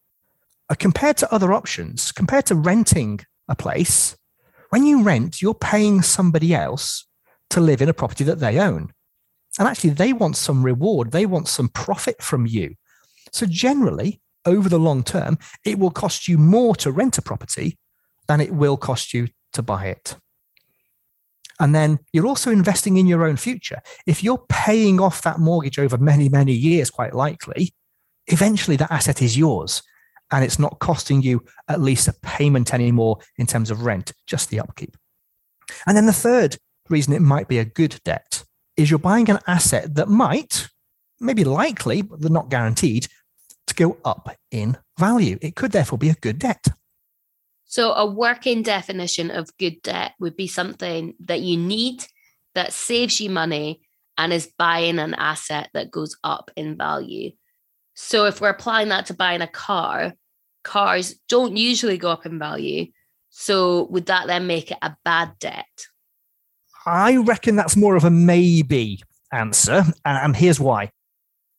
Uh, 0.72 0.74
compared 0.78 1.18
to 1.18 1.30
other 1.34 1.52
options, 1.52 2.12
compared 2.12 2.46
to 2.46 2.54
renting 2.54 3.20
a 3.46 3.54
place, 3.54 4.16
when 4.70 4.86
you 4.86 5.02
rent, 5.02 5.42
you're 5.42 5.52
paying 5.52 6.00
somebody 6.00 6.54
else 6.54 7.06
to 7.50 7.60
live 7.60 7.82
in 7.82 7.90
a 7.90 7.92
property 7.92 8.24
that 8.24 8.38
they 8.38 8.58
own. 8.58 8.90
And 9.58 9.68
actually, 9.68 9.90
they 9.90 10.14
want 10.14 10.34
some 10.34 10.62
reward, 10.62 11.10
they 11.10 11.26
want 11.26 11.46
some 11.48 11.68
profit 11.68 12.22
from 12.22 12.46
you. 12.46 12.76
So, 13.32 13.44
generally, 13.44 14.22
over 14.46 14.70
the 14.70 14.78
long 14.78 15.02
term, 15.02 15.36
it 15.62 15.78
will 15.78 15.90
cost 15.90 16.26
you 16.26 16.38
more 16.38 16.74
to 16.76 16.90
rent 16.90 17.18
a 17.18 17.22
property 17.22 17.76
than 18.26 18.40
it 18.40 18.54
will 18.54 18.78
cost 18.78 19.12
you 19.12 19.28
to 19.52 19.62
buy 19.62 19.88
it. 19.88 20.16
And 21.60 21.74
then 21.74 21.98
you're 22.14 22.26
also 22.26 22.50
investing 22.50 22.96
in 22.96 23.06
your 23.06 23.26
own 23.26 23.36
future. 23.36 23.82
If 24.06 24.24
you're 24.24 24.46
paying 24.48 25.00
off 25.00 25.20
that 25.20 25.38
mortgage 25.38 25.78
over 25.78 25.98
many, 25.98 26.30
many 26.30 26.54
years, 26.54 26.88
quite 26.88 27.12
likely, 27.12 27.74
eventually 28.26 28.76
that 28.76 28.90
asset 28.90 29.20
is 29.20 29.36
yours 29.36 29.82
and 30.32 30.44
it's 30.44 30.58
not 30.58 30.78
costing 30.78 31.22
you 31.22 31.44
at 31.68 31.80
least 31.80 32.08
a 32.08 32.14
payment 32.14 32.74
anymore 32.74 33.18
in 33.36 33.46
terms 33.46 33.70
of 33.70 33.84
rent, 33.84 34.12
just 34.26 34.50
the 34.50 34.60
upkeep. 34.60 34.96
And 35.86 35.96
then 35.96 36.06
the 36.06 36.12
third 36.12 36.56
reason 36.88 37.12
it 37.12 37.22
might 37.22 37.48
be 37.48 37.58
a 37.58 37.64
good 37.64 38.00
debt 38.04 38.44
is 38.76 38.90
you're 38.90 38.98
buying 38.98 39.30
an 39.30 39.38
asset 39.46 39.94
that 39.94 40.08
might, 40.08 40.68
maybe 41.20 41.44
likely, 41.44 42.02
but 42.02 42.32
not 42.32 42.48
guaranteed, 42.48 43.06
to 43.66 43.74
go 43.74 43.98
up 44.04 44.34
in 44.50 44.76
value. 44.98 45.38
It 45.40 45.54
could 45.54 45.72
therefore 45.72 45.98
be 45.98 46.08
a 46.08 46.14
good 46.14 46.38
debt. 46.38 46.66
So, 47.64 47.92
a 47.92 48.04
working 48.04 48.62
definition 48.62 49.30
of 49.30 49.56
good 49.56 49.80
debt 49.82 50.12
would 50.20 50.36
be 50.36 50.46
something 50.46 51.14
that 51.20 51.40
you 51.40 51.56
need 51.56 52.04
that 52.54 52.72
saves 52.72 53.20
you 53.20 53.30
money 53.30 53.80
and 54.18 54.32
is 54.32 54.52
buying 54.58 54.98
an 54.98 55.14
asset 55.14 55.70
that 55.72 55.90
goes 55.90 56.16
up 56.22 56.50
in 56.54 56.76
value. 56.76 57.30
So, 57.94 58.26
if 58.26 58.40
we're 58.40 58.50
applying 58.50 58.88
that 58.88 59.06
to 59.06 59.14
buying 59.14 59.40
a 59.40 59.46
car, 59.46 60.12
cars 60.62 61.14
don't 61.28 61.56
usually 61.56 61.98
go 61.98 62.10
up 62.10 62.26
in 62.26 62.38
value. 62.38 62.86
So, 63.30 63.84
would 63.84 64.06
that 64.06 64.26
then 64.26 64.46
make 64.46 64.70
it 64.70 64.78
a 64.82 64.96
bad 65.04 65.32
debt? 65.38 65.86
I 66.84 67.16
reckon 67.16 67.56
that's 67.56 67.76
more 67.76 67.96
of 67.96 68.04
a 68.04 68.10
maybe 68.10 69.02
answer. 69.32 69.84
And 70.04 70.36
here's 70.36 70.60
why 70.60 70.90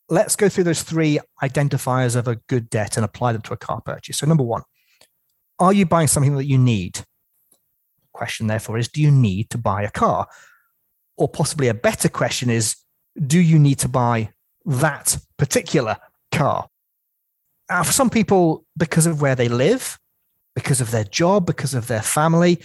let's 0.10 0.36
go 0.36 0.50
through 0.50 0.66
those 0.66 0.84
three 0.84 1.20
identifiers 1.42 2.16
of 2.16 2.28
a 2.28 2.36
good 2.48 2.70
debt 2.70 2.98
and 2.98 3.06
apply 3.06 3.34
them 3.34 3.42
to 3.42 3.54
a 3.54 3.58
car 3.58 3.82
purchase. 3.82 4.18
So, 4.18 4.28
number 4.28 4.44
one, 4.44 4.64
are 5.60 5.74
you 5.74 5.86
buying 5.86 6.08
something 6.08 6.36
that 6.36 6.46
you 6.46 6.58
need? 6.58 7.06
Question, 8.12 8.48
therefore, 8.48 8.78
is 8.78 8.88
do 8.88 9.02
you 9.02 9.12
need 9.12 9.50
to 9.52 9.58
buy 9.58 9.84
a 9.84 9.92
car? 9.92 10.28
Or 11.18 11.28
possibly 11.28 11.68
a 11.68 11.74
better 11.74 12.10
question 12.10 12.50
is 12.50 12.76
do 13.28 13.40
you 13.40 13.60
need 13.60 13.80
to 13.80 13.90
buy 13.90 14.30
that 14.66 15.18
particular 15.38 15.98
car? 16.32 16.68
Uh, 17.70 17.84
for 17.84 17.91
some 17.91 18.10
people, 18.10 18.65
because 18.77 19.05
of 19.05 19.22
where 19.22 19.36
they 19.36 19.48
live, 19.48 19.98
because 20.55 20.82
of 20.82 20.91
their 20.91 21.03
job, 21.03 21.46
because 21.46 21.74
of 21.74 21.88
their 21.88 22.01
family, 22.01 22.62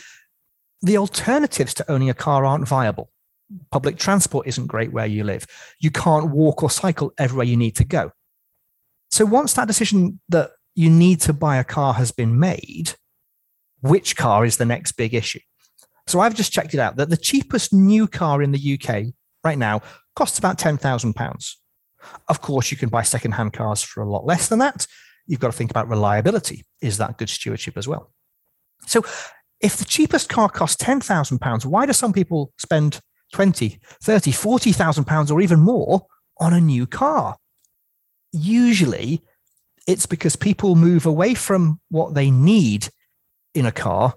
the 0.83 0.99
alternatives 0.99 1.75
to 1.75 1.91
owning 1.91 2.11
a 2.11 2.15
car 2.15 2.45
aren't 2.45 2.69
viable 2.69 3.11
public 3.71 3.97
transport 3.97 4.47
isn't 4.47 4.67
great 4.67 4.93
where 4.93 5.07
you 5.07 5.25
live. 5.25 5.47
You 5.81 5.91
can't 5.91 6.31
walk 6.31 6.63
or 6.63 6.71
cycle 6.71 7.13
everywhere 7.19 7.47
you 7.47 7.57
need 7.57 7.77
to 7.77 7.85
go. 7.85 8.13
So 9.11 9.25
once 9.25 9.55
that 9.55 9.69
decision 9.69 10.21
that 10.29 10.51
you 10.75 10.91
need 10.91 11.21
to 11.23 11.33
buy 11.33 11.57
a 11.57 11.65
car 11.65 11.95
has 11.95 12.13
been 12.13 12.39
made, 12.39 12.93
which 13.81 14.17
car 14.17 14.45
is 14.45 14.57
the 14.57 14.67
next 14.67 14.93
big 14.93 15.15
issue? 15.15 15.41
So 16.07 16.21
I've 16.21 16.35
just 16.35 16.53
checked 16.53 16.75
it 16.75 16.81
out 16.81 16.97
that 16.97 17.11
the 17.11 17.17
cheapest 17.17 17.73
new 17.73 18.07
car 18.07 18.43
in 18.43 18.53
the 18.53 18.79
UK 18.81 19.15
right 19.45 19.59
now 19.59 19.83
costs 20.17 20.39
about 20.39 20.59
£10,000. 20.59 21.55
Of 22.29 22.41
course, 22.41 22.71
you 22.71 22.77
can 22.77 22.89
buy 22.89 23.03
secondhand 23.03 23.53
cars 23.53 23.83
for 23.83 24.03
a 24.03 24.09
lot 24.09 24.25
less 24.25 24.49
than 24.49 24.59
that. 24.59 24.87
You've 25.27 25.41
got 25.41 25.49
to 25.49 25.57
think 25.57 25.71
about 25.71 25.89
reliability. 25.89 26.65
Is 26.81 26.99
that 26.99 27.19
good 27.19 27.29
stewardship 27.29 27.77
as 27.77 27.87
well? 27.87 28.13
So 28.87 29.03
If 29.61 29.77
the 29.77 29.85
cheapest 29.85 30.29
car 30.29 30.49
costs 30.49 30.83
£10,000, 30.83 31.67
why 31.67 31.87
do 31.87 31.93
some 31.93 32.13
people 32.13 32.53
spend 32.59 33.01
20, 33.33 33.81
30, 34.03 34.33
40,000 34.33 35.05
pounds 35.05 35.31
or 35.31 35.41
even 35.41 35.61
more 35.61 36.07
on 36.39 36.53
a 36.53 36.61
new 36.61 36.87
car? 36.87 37.37
Usually 38.33 39.23
it's 39.87 40.07
because 40.07 40.37
people 40.37 40.77
move 40.77 41.07
away 41.07 41.35
from 41.35 41.81
what 41.89 42.15
they 42.15 42.31
need 42.31 42.89
in 43.55 43.67
a 43.67 43.73
car 43.73 44.15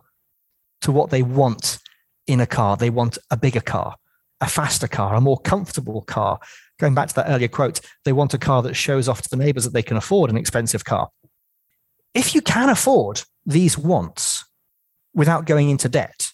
to 0.82 0.92
what 0.92 1.10
they 1.10 1.24
want 1.24 1.80
in 2.28 2.40
a 2.40 2.46
car. 2.46 2.78
They 2.78 2.90
want 2.90 3.18
a 3.32 3.38
bigger 3.38 3.62
car, 3.62 3.96
a 4.42 4.48
faster 4.48 4.88
car, 4.88 5.16
a 5.16 5.22
more 5.22 5.40
comfortable 5.40 6.02
car. 6.02 6.40
Going 6.80 6.96
back 6.96 7.08
to 7.10 7.16
that 7.16 7.30
earlier 7.30 7.48
quote, 7.48 7.80
they 8.06 8.12
want 8.12 8.34
a 8.34 8.40
car 8.40 8.64
that 8.64 8.76
shows 8.76 9.08
off 9.08 9.22
to 9.22 9.30
the 9.30 9.38
neighbors 9.38 9.64
that 9.64 9.74
they 9.74 9.84
can 9.84 9.98
afford 9.98 10.30
an 10.30 10.38
expensive 10.38 10.84
car. 10.84 11.10
If 12.14 12.36
you 12.36 12.42
can 12.42 12.70
afford 12.70 13.22
these 13.46 13.78
wants 13.78 14.44
without 15.14 15.46
going 15.46 15.70
into 15.70 15.88
debt, 15.88 16.32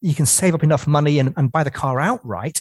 you 0.00 0.14
can 0.14 0.26
save 0.26 0.54
up 0.54 0.62
enough 0.62 0.86
money 0.86 1.18
and, 1.18 1.34
and 1.36 1.52
buy 1.52 1.64
the 1.64 1.70
car 1.70 2.00
outright 2.00 2.60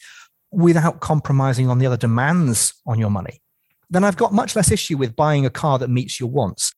without 0.52 1.00
compromising 1.00 1.70
on 1.70 1.78
the 1.78 1.86
other 1.86 1.98
demands 1.98 2.74
on 2.86 3.00
your 3.00 3.10
money. 3.10 3.42
Then 3.90 4.04
I've 4.04 4.18
got 4.18 4.34
much 4.34 4.56
less 4.56 4.72
issue 4.72 4.98
with 4.98 5.16
buying 5.16 5.46
a 5.46 5.50
car 5.50 5.80
that 5.80 5.90
meets 5.90 6.20
your 6.20 6.30
wants. 6.30 6.74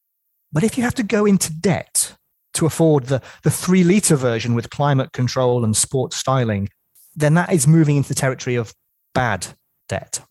But 0.51 0.63
if 0.63 0.77
you 0.77 0.83
have 0.83 0.95
to 0.95 1.03
go 1.03 1.25
into 1.25 1.53
debt 1.53 2.15
to 2.55 2.65
afford 2.65 3.05
the, 3.05 3.21
the 3.43 3.51
three 3.51 3.83
litre 3.83 4.15
version 4.15 4.53
with 4.53 4.69
climate 4.69 5.11
control 5.13 5.63
and 5.63 5.75
sports 5.75 6.17
styling, 6.17 6.69
then 7.15 7.33
that 7.35 7.51
is 7.51 7.67
moving 7.67 7.97
into 7.97 8.09
the 8.09 8.15
territory 8.15 8.55
of 8.55 8.73
bad 9.13 9.47
debt. 9.89 10.21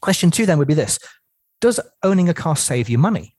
Question 0.00 0.30
two 0.30 0.46
then 0.46 0.58
would 0.58 0.68
be 0.68 0.74
this 0.74 0.98
Does 1.60 1.80
owning 2.02 2.28
a 2.28 2.34
car 2.34 2.56
save 2.56 2.88
you 2.88 2.98
money? 2.98 3.36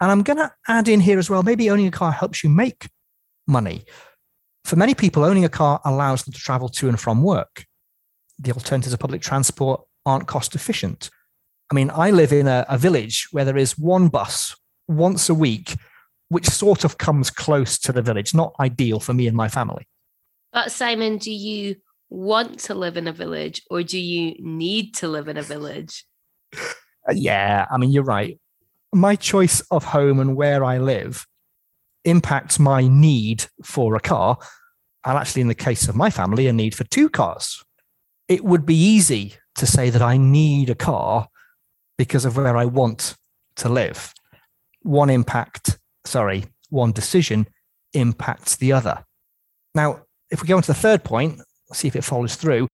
And 0.00 0.10
I'm 0.10 0.22
going 0.22 0.38
to 0.38 0.52
add 0.66 0.88
in 0.88 1.00
here 1.00 1.18
as 1.18 1.30
well 1.30 1.42
maybe 1.42 1.70
owning 1.70 1.86
a 1.86 1.92
car 1.92 2.10
helps 2.10 2.42
you 2.42 2.50
make 2.50 2.88
money. 3.46 3.84
For 4.64 4.76
many 4.76 4.94
people, 4.94 5.24
owning 5.24 5.44
a 5.44 5.48
car 5.48 5.80
allows 5.84 6.24
them 6.24 6.32
to 6.32 6.38
travel 6.38 6.68
to 6.70 6.88
and 6.88 6.98
from 6.98 7.22
work. 7.22 7.64
The 8.38 8.52
alternatives 8.52 8.92
of 8.92 9.00
public 9.00 9.22
transport 9.22 9.82
aren't 10.06 10.26
cost 10.26 10.54
efficient. 10.54 11.10
I 11.70 11.74
mean, 11.74 11.90
I 11.94 12.10
live 12.10 12.32
in 12.32 12.48
a, 12.48 12.66
a 12.68 12.78
village 12.78 13.28
where 13.32 13.44
there 13.44 13.56
is 13.56 13.78
one 13.78 14.08
bus 14.08 14.56
once 14.88 15.28
a 15.28 15.34
week 15.34 15.76
which 16.28 16.48
sort 16.48 16.84
of 16.84 16.98
comes 16.98 17.30
close 17.30 17.78
to 17.78 17.92
the 17.92 18.02
village, 18.02 18.34
not 18.34 18.54
ideal 18.58 18.98
for 18.98 19.12
me 19.12 19.26
and 19.26 19.36
my 19.36 19.48
family. 19.48 19.86
But 20.52 20.72
Simon, 20.72 21.18
do 21.18 21.32
you 21.32 21.76
want 22.10 22.58
to 22.60 22.74
live 22.74 22.96
in 22.96 23.08
a 23.08 23.12
village 23.12 23.62
or 23.70 23.82
do 23.82 23.98
you 23.98 24.34
need 24.38 24.94
to 24.96 25.08
live 25.08 25.28
in 25.28 25.36
a 25.36 25.42
village? 25.42 26.04
Uh, 26.54 27.14
yeah, 27.14 27.66
I 27.70 27.78
mean, 27.78 27.90
you're 27.90 28.04
right. 28.04 28.38
My 28.92 29.16
choice 29.16 29.60
of 29.70 29.84
home 29.84 30.20
and 30.20 30.36
where 30.36 30.62
I 30.64 30.78
live 30.78 31.26
impacts 32.04 32.58
my 32.58 32.86
need 32.86 33.46
for 33.64 33.96
a 33.96 34.00
car. 34.00 34.38
And 35.04 35.18
actually, 35.18 35.42
in 35.42 35.48
the 35.48 35.54
case 35.54 35.88
of 35.88 35.96
my 35.96 36.10
family, 36.10 36.46
a 36.46 36.52
need 36.52 36.74
for 36.74 36.84
two 36.84 37.08
cars. 37.08 37.64
It 38.28 38.44
would 38.44 38.64
be 38.64 38.76
easy 38.76 39.34
to 39.56 39.66
say 39.66 39.90
that 39.90 40.02
I 40.02 40.16
need 40.16 40.70
a 40.70 40.74
car 40.74 41.26
because 41.98 42.24
of 42.24 42.36
where 42.36 42.56
I 42.56 42.66
want 42.66 43.16
to 43.56 43.68
live. 43.68 44.12
One 44.82 45.10
impact 45.10 45.78
sorry, 46.04 46.44
one 46.70 46.92
decision 46.92 47.46
impacts 47.92 48.56
the 48.56 48.72
other. 48.72 49.04
Now, 49.74 50.02
if 50.32 50.42
we 50.42 50.48
go 50.48 50.56
on 50.56 50.62
to 50.62 50.66
the 50.66 50.74
third 50.74 51.04
point, 51.04 51.40
see 51.72 51.86
if 51.86 51.94
it 51.94 52.04
follows 52.04 52.34
through. 52.34 52.66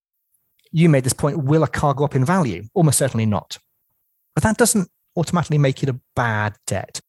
You 0.71 0.89
made 0.89 1.05
this 1.05 1.13
point 1.13 1.45
will 1.45 1.65
a 1.65 1.69
car 1.69 1.93
go 1.93 2.05
up 2.05 2.15
in 2.15 2.25
value? 2.25 2.65
Almost 2.73 2.99
certainly 2.99 3.27
not. 3.27 3.59
But 4.35 4.45
that 4.45 4.57
doesn't 4.57 4.89
automatically 5.17 5.59
make 5.59 5.83
it 5.83 5.89
a 5.89 6.01
bad 6.15 6.55
debt. 6.67 7.01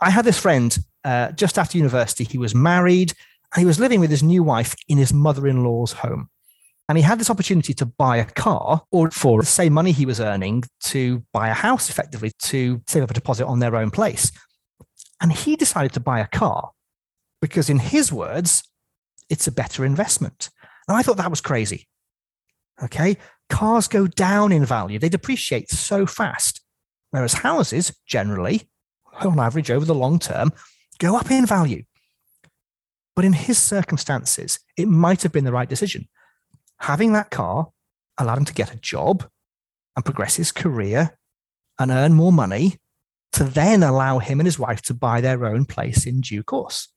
I 0.00 0.10
had 0.10 0.24
this 0.24 0.38
friend 0.38 0.76
uh, 1.04 1.32
just 1.32 1.58
after 1.58 1.78
university. 1.78 2.24
He 2.24 2.38
was 2.38 2.54
married 2.54 3.12
and 3.54 3.60
he 3.60 3.66
was 3.66 3.78
living 3.78 4.00
with 4.00 4.10
his 4.10 4.22
new 4.22 4.42
wife 4.42 4.74
in 4.88 4.98
his 4.98 5.12
mother 5.12 5.46
in 5.46 5.62
law's 5.62 5.92
home. 5.92 6.28
And 6.88 6.98
he 6.98 7.02
had 7.02 7.20
this 7.20 7.30
opportunity 7.30 7.74
to 7.74 7.86
buy 7.86 8.16
a 8.16 8.24
car 8.24 8.82
or 8.90 9.10
for 9.10 9.40
the 9.40 9.46
same 9.46 9.72
money 9.72 9.92
he 9.92 10.06
was 10.06 10.20
earning 10.20 10.64
to 10.84 11.22
buy 11.32 11.48
a 11.48 11.54
house 11.54 11.90
effectively 11.90 12.32
to 12.44 12.82
save 12.86 13.02
up 13.02 13.10
a 13.10 13.14
deposit 13.14 13.46
on 13.46 13.60
their 13.60 13.76
own 13.76 13.90
place. 13.90 14.32
And 15.20 15.32
he 15.32 15.54
decided 15.54 15.92
to 15.92 16.00
buy 16.00 16.20
a 16.20 16.26
car 16.26 16.72
because, 17.40 17.70
in 17.70 17.78
his 17.78 18.12
words, 18.12 18.64
it's 19.32 19.46
a 19.46 19.52
better 19.52 19.84
investment. 19.84 20.50
And 20.86 20.96
I 20.96 21.02
thought 21.02 21.16
that 21.16 21.30
was 21.30 21.40
crazy. 21.40 21.88
Okay. 22.82 23.16
Cars 23.48 23.88
go 23.88 24.06
down 24.06 24.52
in 24.52 24.64
value, 24.64 24.98
they 24.98 25.08
depreciate 25.08 25.70
so 25.70 26.06
fast. 26.06 26.60
Whereas 27.10 27.32
houses 27.34 27.94
generally, 28.06 28.68
on 29.20 29.40
average 29.40 29.70
over 29.70 29.84
the 29.84 29.94
long 29.94 30.18
term, 30.18 30.52
go 30.98 31.16
up 31.16 31.30
in 31.30 31.46
value. 31.46 31.84
But 33.16 33.24
in 33.24 33.32
his 33.32 33.58
circumstances, 33.58 34.58
it 34.76 34.86
might 34.86 35.22
have 35.22 35.32
been 35.32 35.44
the 35.44 35.52
right 35.52 35.68
decision. 35.68 36.08
Having 36.80 37.12
that 37.14 37.30
car 37.30 37.68
allowed 38.18 38.38
him 38.38 38.44
to 38.46 38.54
get 38.54 38.72
a 38.72 38.78
job 38.78 39.28
and 39.96 40.04
progress 40.04 40.36
his 40.36 40.52
career 40.52 41.18
and 41.78 41.90
earn 41.90 42.12
more 42.14 42.32
money 42.32 42.76
to 43.32 43.44
then 43.44 43.82
allow 43.82 44.18
him 44.18 44.40
and 44.40 44.46
his 44.46 44.58
wife 44.58 44.82
to 44.82 44.94
buy 44.94 45.20
their 45.20 45.46
own 45.46 45.64
place 45.64 46.06
in 46.06 46.20
due 46.20 46.42
course. 46.42 46.91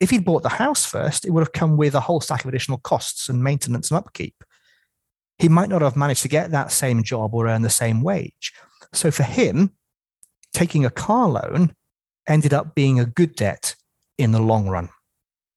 If 0.00 0.10
he'd 0.10 0.24
bought 0.24 0.42
the 0.42 0.48
house 0.48 0.84
first, 0.84 1.24
it 1.24 1.30
would 1.30 1.40
have 1.40 1.52
come 1.52 1.76
with 1.76 1.94
a 1.94 2.00
whole 2.00 2.20
stack 2.20 2.44
of 2.44 2.48
additional 2.48 2.78
costs 2.78 3.28
and 3.28 3.42
maintenance 3.42 3.90
and 3.90 3.98
upkeep. 3.98 4.42
He 5.38 5.48
might 5.48 5.68
not 5.68 5.82
have 5.82 5.96
managed 5.96 6.22
to 6.22 6.28
get 6.28 6.50
that 6.50 6.72
same 6.72 7.02
job 7.02 7.34
or 7.34 7.48
earn 7.48 7.62
the 7.62 7.70
same 7.70 8.02
wage. 8.02 8.52
So 8.92 9.10
for 9.10 9.22
him, 9.22 9.72
taking 10.52 10.84
a 10.84 10.90
car 10.90 11.28
loan 11.28 11.74
ended 12.28 12.52
up 12.52 12.74
being 12.74 13.00
a 13.00 13.06
good 13.06 13.34
debt 13.34 13.74
in 14.18 14.32
the 14.32 14.40
long 14.40 14.68
run. 14.68 14.88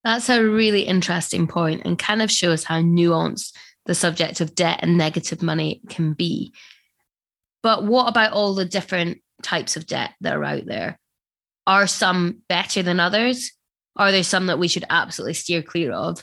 That's 0.02 0.28
a 0.28 0.42
really 0.42 0.82
interesting 0.82 1.46
point 1.46 1.82
and 1.84 1.98
kind 1.98 2.22
of 2.22 2.30
shows 2.30 2.64
how 2.64 2.80
nuanced 2.80 3.52
the 3.86 3.94
subject 3.94 4.40
of 4.40 4.54
debt 4.54 4.80
and 4.82 4.98
negative 4.98 5.42
money 5.42 5.80
can 5.88 6.12
be. 6.12 6.52
But 7.62 7.84
what 7.84 8.08
about 8.08 8.32
all 8.32 8.54
the 8.54 8.64
different 8.64 9.18
types 9.42 9.76
of 9.76 9.86
debt 9.86 10.12
that 10.20 10.34
are 10.34 10.44
out 10.44 10.66
there. 10.66 10.98
Are 11.66 11.86
some 11.86 12.42
better 12.48 12.82
than 12.82 13.00
others? 13.00 13.52
Are 13.96 14.12
there 14.12 14.22
some 14.22 14.46
that 14.46 14.58
we 14.58 14.68
should 14.68 14.84
absolutely 14.90 15.34
steer 15.34 15.62
clear 15.62 15.92
of? 15.92 16.22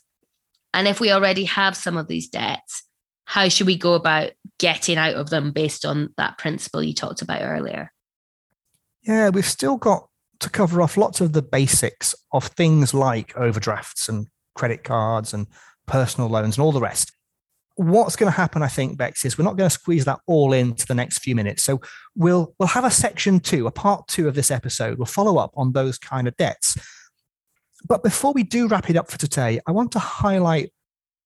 And 0.73 0.87
if 0.87 0.99
we 0.99 1.11
already 1.11 1.45
have 1.45 1.75
some 1.75 1.97
of 1.97 2.07
these 2.07 2.29
debts, 2.29 2.83
how 3.25 3.47
should 3.49 3.67
we 3.67 3.77
go 3.77 3.93
about 3.93 4.31
getting 4.59 4.97
out 4.97 5.15
of 5.15 5.29
them 5.29 5.51
based 5.51 5.85
on 5.85 6.13
that 6.17 6.37
principle 6.37 6.83
you 6.83 6.93
talked 6.93 7.21
about 7.21 7.41
earlier? 7.41 7.91
Yeah, 9.03 9.29
we've 9.29 9.45
still 9.45 9.77
got 9.77 10.07
to 10.39 10.49
cover 10.49 10.81
off 10.81 10.97
lots 10.97 11.21
of 11.21 11.33
the 11.33 11.41
basics 11.41 12.15
of 12.31 12.47
things 12.47 12.93
like 12.93 13.35
overdrafts 13.37 14.09
and 14.09 14.27
credit 14.55 14.83
cards 14.83 15.33
and 15.33 15.47
personal 15.85 16.29
loans 16.29 16.57
and 16.57 16.63
all 16.63 16.71
the 16.71 16.81
rest 16.81 17.11
what's 17.75 18.15
going 18.15 18.31
to 18.31 18.35
happen, 18.37 18.61
I 18.61 18.67
think, 18.67 18.97
Bex, 18.97 19.25
is 19.25 19.37
we're 19.37 19.45
not 19.45 19.57
going 19.57 19.69
to 19.69 19.73
squeeze 19.73 20.05
that 20.05 20.19
all 20.27 20.53
into 20.53 20.85
the 20.85 20.95
next 20.95 21.19
few 21.19 21.35
minutes. 21.35 21.63
So 21.63 21.81
we'll 22.15 22.53
we'll 22.59 22.67
have 22.67 22.85
a 22.85 22.91
section 22.91 23.39
two, 23.39 23.67
a 23.67 23.71
part 23.71 24.07
two 24.07 24.27
of 24.27 24.35
this 24.35 24.51
episode. 24.51 24.97
We'll 24.97 25.05
follow 25.05 25.37
up 25.37 25.51
on 25.55 25.73
those 25.73 25.97
kind 25.97 26.27
of 26.27 26.35
debts. 26.37 26.77
But 27.87 28.03
before 28.03 28.33
we 28.33 28.43
do 28.43 28.67
wrap 28.67 28.89
it 28.89 28.95
up 28.95 29.09
for 29.09 29.17
today, 29.17 29.59
I 29.67 29.71
want 29.71 29.91
to 29.93 29.99
highlight 29.99 30.71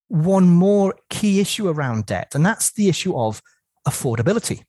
one 0.07 0.49
more 0.49 0.95
key 1.09 1.39
issue 1.39 1.67
around 1.67 2.05
debt, 2.05 2.33
and 2.33 2.45
that's 2.45 2.71
the 2.73 2.89
issue 2.89 3.15
of 3.17 3.41
affordability. 3.87 4.63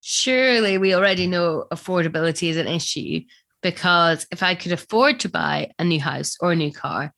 Surely 0.00 0.78
we 0.78 0.94
already 0.94 1.26
know 1.26 1.64
affordability 1.72 2.48
is 2.48 2.56
an 2.56 2.68
issue 2.68 3.20
because 3.62 4.26
if 4.30 4.42
I 4.42 4.54
could 4.54 4.72
afford 4.72 5.20
to 5.20 5.28
buy 5.30 5.70
a 5.78 5.84
new 5.84 6.00
house 6.00 6.36
or 6.40 6.52
a 6.52 6.56
new 6.56 6.70
car, 6.70 7.12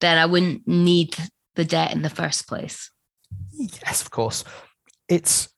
then 0.00 0.16
I 0.16 0.24
wouldn't 0.24 0.66
need 0.66 1.14
the 1.56 1.64
debt 1.64 1.92
in 1.92 2.00
the 2.02 2.08
first 2.08 2.48
place. 2.48 2.90
Yes, 3.52 4.00
of 4.00 4.10
course. 4.10 4.44
It's 5.08 5.50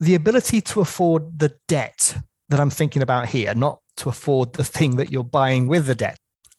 the 0.00 0.14
ability 0.14 0.62
to 0.62 0.80
afford 0.80 1.38
the 1.38 1.54
debt 1.68 2.16
that 2.48 2.58
I'm 2.58 2.70
thinking 2.70 3.02
about 3.02 3.28
here, 3.28 3.54
not 3.54 3.80
to 3.98 4.08
afford 4.08 4.54
the 4.54 4.64
thing 4.64 4.96
that 4.96 5.12
you're 5.12 5.22
buying 5.22 5.68
with 5.68 5.84
the 5.86 5.94
debt. 5.94 6.18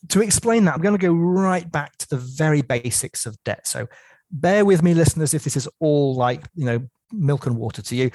To 0.10 0.22
explain 0.22 0.66
that, 0.66 0.76
I'm 0.76 0.82
going 0.82 0.98
to 0.98 1.08
go 1.08 1.14
right 1.14 1.70
back 1.72 1.98
to 1.98 2.10
the 2.10 2.18
very 2.18 2.62
basics 2.62 3.26
of 3.26 3.38
debt. 3.44 3.68
So 3.68 3.88
bear 4.32 4.66
with 4.66 4.82
me, 4.82 4.94
listeners, 4.94 5.34
if 5.34 5.44
this 5.44 5.56
is 5.56 5.70
all 5.80 6.16
like, 6.16 6.44
you 6.56 6.66
know, 6.66 6.88
milk 7.12 7.46
and 7.46 7.58
water 7.58 7.82
to 7.82 7.96
you. 7.96 8.12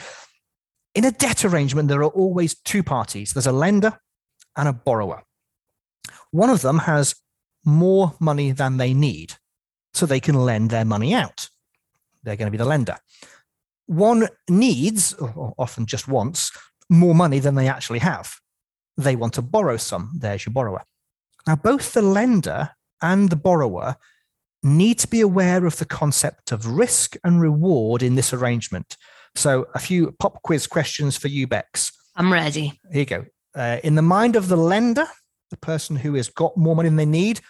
In 0.95 1.05
a 1.05 1.13
debt 1.13 1.45
arrangement, 1.45 1.89
there 1.89 2.03
are 2.03 2.11
always 2.11 2.55
two 2.55 2.83
parties 2.83 3.33
there's 3.33 3.47
a 3.47 3.53
lender 3.53 3.99
and 4.57 4.69
a 4.69 4.73
borrower. 4.73 5.23
One 6.31 6.51
of 6.51 6.63
them 6.63 6.79
has 6.79 7.15
more 7.65 8.15
money 8.19 8.53
than 8.53 8.79
they 8.79 8.95
need, 8.95 9.35
so 9.93 10.07
they 10.07 10.21
can 10.21 10.35
lend 10.35 10.71
their 10.71 10.85
money 10.85 11.15
out 11.15 11.49
they're 12.27 12.37
going 12.37 12.49
to 12.49 12.51
be 12.51 12.59
the 12.59 12.67
lender. 12.67 12.97
One 13.87 14.29
needs, 14.51 15.15
or 15.15 15.55
often 15.57 15.87
just 15.87 16.09
wants, 16.09 16.51
more 16.91 17.15
money 17.15 17.39
than 17.39 17.55
they 17.55 17.69
actually 17.69 18.01
have. 18.01 18.35
They 18.97 19.17
want 19.17 19.35
to 19.35 19.43
borrow 19.43 19.77
some. 19.77 20.11
There's 20.19 20.45
your 20.45 20.53
borrower. 20.53 20.83
Now, 21.47 21.57
both 21.57 21.93
the 21.93 22.03
lender 22.03 22.71
and 23.03 23.31
the 23.31 23.37
borrower 23.37 23.97
need 24.63 24.99
to 24.99 25.09
be 25.09 25.21
aware 25.21 25.65
of 25.65 25.79
the 25.79 25.85
concept 25.85 26.51
of 26.51 26.67
risk 26.67 27.17
and 27.23 27.41
reward 27.41 28.03
in 28.03 28.17
this 28.17 28.33
arrangement. 28.33 28.97
So, 29.35 29.67
a 29.75 29.79
few 29.79 30.13
pop 30.13 30.43
quiz 30.43 30.67
questions 30.67 31.17
for 31.17 31.29
you, 31.29 31.47
Bex. 31.47 31.93
I'm 32.17 32.33
ready. 32.33 32.81
Here 32.91 33.01
you 33.01 33.07
go. 33.07 33.25
Uh, 33.55 33.79
in 33.85 33.95
the 33.95 34.03
mind 34.03 34.37
of 34.37 34.49
the 34.49 34.57
lender, 34.57 35.07
the 35.51 35.57
person 35.57 35.97
who 35.97 36.15
has 36.15 36.29
got 36.29 36.57
more 36.57 36.75
money 36.75 36.89
than 36.89 36.97
they 36.97 37.07
need, 37.07 37.41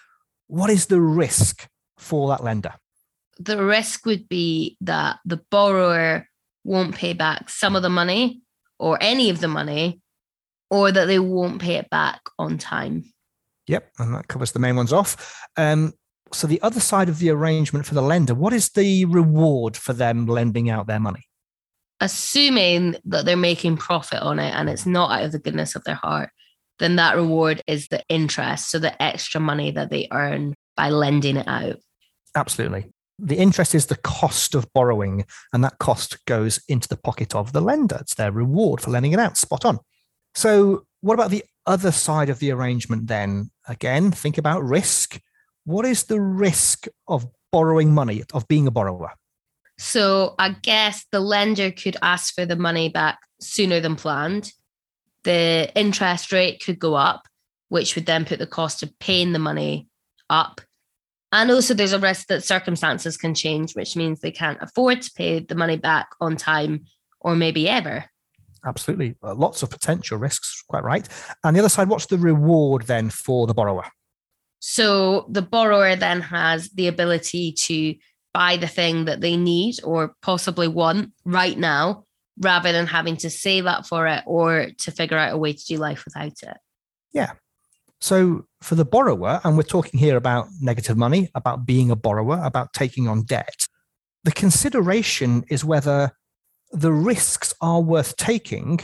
what 0.49 0.71
is 0.71 0.87
the 0.87 1.01
risk 1.01 1.69
for 1.97 2.29
that 2.29 2.45
lender? 2.45 2.75
The 3.39 3.65
risk 3.65 4.07
would 4.07 4.29
be 4.29 4.77
that 4.83 5.19
the 5.25 5.41
borrower 5.51 6.27
won't 6.65 6.95
pay 6.95 7.13
back 7.13 7.49
some 7.49 7.77
of 7.77 7.83
the 7.83 7.89
money 7.89 8.43
or 8.79 8.99
any 9.01 9.31
of 9.31 9.41
the 9.41 9.49
money, 9.49 10.01
or 10.71 10.93
that 10.93 11.07
they 11.07 11.19
won't 11.19 11.63
pay 11.63 11.77
it 11.77 11.89
back 11.89 12.21
on 12.39 12.59
time. 12.59 13.05
Yep, 13.67 13.91
and 13.99 14.15
that 14.15 14.29
covers 14.29 14.53
the 14.53 14.59
main 14.59 14.77
ones 14.77 14.93
off. 14.93 15.47
Um, 15.57 15.95
so 16.33 16.47
the 16.47 16.63
other 16.63 16.81
side 16.81 17.09
of 17.09 17.19
the 17.19 17.31
arrangement 17.31 17.87
for 17.87 17.95
the 17.95 18.03
lender, 18.03 18.35
what 18.35 18.53
is 18.53 18.71
the 18.71 19.05
reward 19.05 19.77
for 19.77 19.93
them 19.93 20.27
lending 20.27 20.71
out 20.71 20.87
their 20.87 21.01
money? 21.01 21.25
Assuming 22.01 22.97
that 23.05 23.25
they're 23.25 23.37
making 23.37 23.77
profit 23.77 24.21
on 24.21 24.39
it 24.39 24.53
and 24.55 24.69
it's 24.69 24.87
not 24.87 25.11
out 25.11 25.25
of 25.25 25.33
the 25.33 25.39
goodness 25.39 25.75
of 25.75 25.85
their 25.85 25.95
heart, 25.95 26.31
then 26.79 26.97
that 26.97 27.17
reward 27.17 27.63
is 27.67 27.89
the 27.89 28.03
interest, 28.09 28.71
so 28.71 28.79
the 28.79 29.01
extra 29.03 29.41
money 29.41 29.71
that 29.71 29.91
they 29.91 30.09
earn 30.13 30.55
by 30.77 30.91
lending 30.91 31.37
it 31.37 31.49
out. 31.49 31.77
Absolutely. 32.35 32.93
The 33.19 33.37
interest 33.37 33.75
is 33.75 33.87
the 33.87 33.97
cost 33.97 34.55
of 34.55 34.71
borrowing, 34.75 35.25
and 35.53 35.65
that 35.65 35.79
cost 35.79 36.23
goes 36.27 36.61
into 36.69 36.87
the 36.87 36.99
pocket 36.99 37.35
of 37.35 37.53
the 37.53 37.63
lender. 37.63 37.97
It's 38.01 38.15
their 38.15 38.31
reward 38.31 38.83
for 38.83 38.91
lending 38.91 39.13
it 39.13 39.19
out. 39.19 39.39
Spot 39.39 39.65
on. 39.65 39.79
So, 40.35 40.85
what 41.01 41.15
about 41.15 41.31
the 41.31 41.43
other 41.67 41.93
side 41.93 42.29
of 42.29 42.39
the 42.39 42.51
arrangement 42.51 43.07
then? 43.07 43.51
Again, 43.69 44.11
think 44.11 44.39
about 44.39 44.65
risk. 44.65 45.21
What 45.65 45.85
is 45.85 46.05
the 46.05 46.21
risk 46.21 46.87
of 47.09 47.27
borrowing 47.53 47.93
money, 47.93 48.23
of 48.33 48.47
being 48.49 48.67
a 48.67 48.71
borrower? 48.71 49.13
So, 49.79 50.35
I 50.39 50.51
guess 50.51 51.05
the 51.13 51.21
lender 51.21 51.71
could 51.71 51.97
ask 52.01 52.35
for 52.35 52.47
the 52.47 52.57
money 52.57 52.89
back 52.89 53.19
sooner 53.41 53.81
than 53.81 53.97
planned 53.97 54.53
the 55.27 55.69
interest 55.75 56.31
rate 56.31 56.63
could 56.65 56.79
go 56.79 56.95
up, 56.95 57.27
which 57.69 57.97
would 57.97 58.07
then 58.07 58.25
put 58.25 58.39
the 58.39 58.47
cost 58.47 58.85
of 58.85 58.97
paying 59.01 59.33
the 59.33 59.41
money 59.41 59.89
up. 60.31 60.61
And 61.33 61.51
also, 61.51 61.75
there's 61.75 61.93
a 61.93 61.99
risk 61.99 62.29
that 62.29 62.45
circumstances 62.45 63.17
can 63.17 63.35
change, 63.35 63.75
which 63.75 63.97
means 63.97 64.21
they 64.21 64.31
can't 64.31 64.63
afford 64.63 65.03
to 65.03 65.11
pay 65.15 65.41
the 65.41 65.57
money 65.57 65.77
back 65.77 66.07
on 66.21 66.37
time 66.37 66.85
or 67.21 67.35
maybe 67.35 67.69
ever. 67.69 68.05
Absolutely. 68.67 69.15
Uh, 69.23 69.35
lots 69.35 69.63
of 69.63 69.71
potential 69.71 70.19
risks, 70.19 70.63
quite 70.69 70.83
right. 70.83 71.09
And 71.45 71.55
the 71.55 71.61
other 71.61 71.69
side, 71.69 71.89
what's 71.89 72.07
the 72.07 72.19
reward 72.19 72.83
then 72.83 73.11
for 73.11 73.47
the 73.47 73.55
borrower? 73.55 73.85
So 74.59 75.27
the 75.31 75.43
borrower 75.43 75.95
then 75.95 76.21
has 76.23 76.71
the 76.71 76.89
ability 76.89 77.53
to 77.53 77.95
buy 78.35 78.57
the 78.57 78.67
thing 78.67 79.05
that 79.05 79.21
they 79.21 79.37
need 79.37 79.77
or 79.85 80.15
possibly 80.21 80.69
want 80.69 81.13
right 81.25 81.57
now 81.57 82.05
rather 82.41 82.73
than 82.73 82.87
having 82.87 83.17
to 83.17 83.31
save 83.31 83.67
up 83.67 83.87
for 83.87 84.07
it 84.07 84.23
or 84.27 84.69
to 84.79 84.91
figure 84.91 85.17
out 85.17 85.33
a 85.33 85.39
way 85.39 85.53
to 85.53 85.65
do 85.65 85.77
life 85.77 86.05
without 86.05 86.43
it. 86.43 86.57
Yeah. 87.13 87.33
So 88.01 88.47
for 88.61 88.75
the 88.75 88.85
borrower, 88.85 89.41
and 89.43 89.57
we're 89.57 89.63
talking 89.63 89.99
here 89.99 90.17
about 90.17 90.49
negative 90.61 90.97
money, 90.97 91.31
about 91.35 91.65
being 91.65 91.91
a 91.91 91.97
borrower, 91.97 92.43
about 92.45 92.73
taking 92.73 93.09
on 93.09 93.23
debt, 93.23 93.69
the 94.25 94.33
consideration 94.33 95.45
is 95.49 95.65
whether 95.65 96.11
the 96.77 96.93
risks 96.93 97.55
are 97.61 97.81
worth 97.81 98.17
taking 98.17 98.81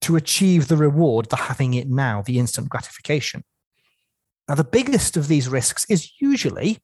to 0.00 0.16
achieve 0.16 0.68
the 0.68 0.76
reward, 0.76 1.26
the 1.26 1.36
having 1.36 1.74
it 1.74 1.88
now, 1.88 2.22
the 2.22 2.38
instant 2.38 2.68
gratification. 2.68 3.44
Now, 4.48 4.56
the 4.56 4.64
biggest 4.64 5.16
of 5.16 5.28
these 5.28 5.48
risks 5.48 5.86
is 5.88 6.10
usually 6.20 6.78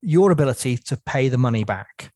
your 0.00 0.32
ability 0.32 0.76
to 0.78 0.96
pay 1.06 1.28
the 1.28 1.38
money 1.38 1.62
back. 1.62 2.12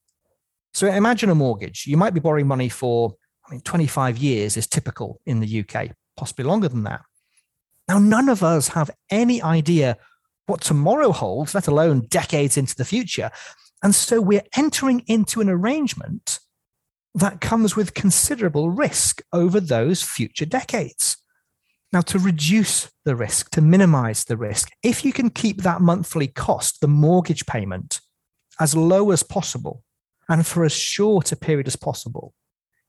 So 0.75 0.88
imagine 0.88 1.31
a 1.31 1.35
mortgage. 1.35 1.87
You 1.87 1.96
might 1.96 2.14
be 2.14 2.20
borrowing 2.20 2.49
money 2.49 2.68
for 2.68 3.14
I 3.46 3.53
mean, 3.53 3.61
25 3.61 4.18
years 4.18 4.57
is 4.57 4.66
typical 4.66 5.20
in 5.25 5.38
the 5.38 5.61
UK, 5.61 5.92
possibly 6.16 6.44
longer 6.44 6.68
than 6.68 6.83
that. 6.85 7.03
Now, 7.87 8.01
none 8.01 8.29
of 8.29 8.42
us 8.42 8.68
have 8.68 8.90
any 9.11 9.40
idea 9.40 9.96
what 10.46 10.61
tomorrow 10.61 11.12
holds, 11.12 11.55
let 11.55 11.68
alone 11.68 12.07
decades 12.09 12.57
into 12.57 12.75
the 12.75 12.85
future. 12.85 13.31
And 13.83 13.94
so 13.94 14.20
we're 14.20 14.42
entering 14.57 15.05
into 15.07 15.40
an 15.40 15.49
arrangement 15.49 16.40
that 17.17 17.41
comes 17.41 17.75
with 17.75 17.95
considerable 17.95 18.71
risk 18.71 19.23
over 19.33 19.59
those 19.59 20.03
future 20.03 20.45
decades. 20.45 21.17
Now, 21.93 22.03
to 22.03 22.19
reduce 22.19 22.91
the 23.05 23.17
risk, 23.17 23.51
to 23.53 23.63
minimize 23.63 24.25
the 24.25 24.37
risk, 24.37 24.71
if 24.83 25.05
you 25.05 25.13
can 25.13 25.31
keep 25.31 25.63
that 25.63 25.81
monthly 25.81 26.27
cost, 26.29 26.81
the 26.81 26.89
mortgage 26.89 27.47
payment, 27.47 28.01
as 28.61 28.77
low 28.77 29.11
as 29.13 29.23
possible 29.23 29.83
and 30.29 30.47
for 30.47 30.65
as 30.65 30.73
short 30.73 31.33
a 31.33 31.37
period 31.37 31.67
as 31.67 31.77
possible, 31.77 32.35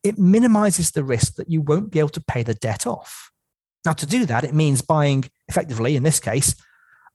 it 0.04 0.18
minimizes 0.18 0.92
the 0.92 1.04
risk 1.04 1.36
that 1.36 1.50
you 1.50 1.62
won't 1.62 1.92
be 1.92 2.00
able 2.00 2.10
to 2.10 2.22
pay 2.22 2.44
the 2.44 2.54
debt 2.54 2.86
off. 2.86 3.32
Now, 3.86 3.94
to 3.94 4.06
do 4.06 4.26
that, 4.26 4.44
it 4.44 4.54
means 4.54 4.82
buying, 4.82 5.24
effectively, 5.48 5.96
in 5.96 6.04
this 6.04 6.20
case, 6.20 6.56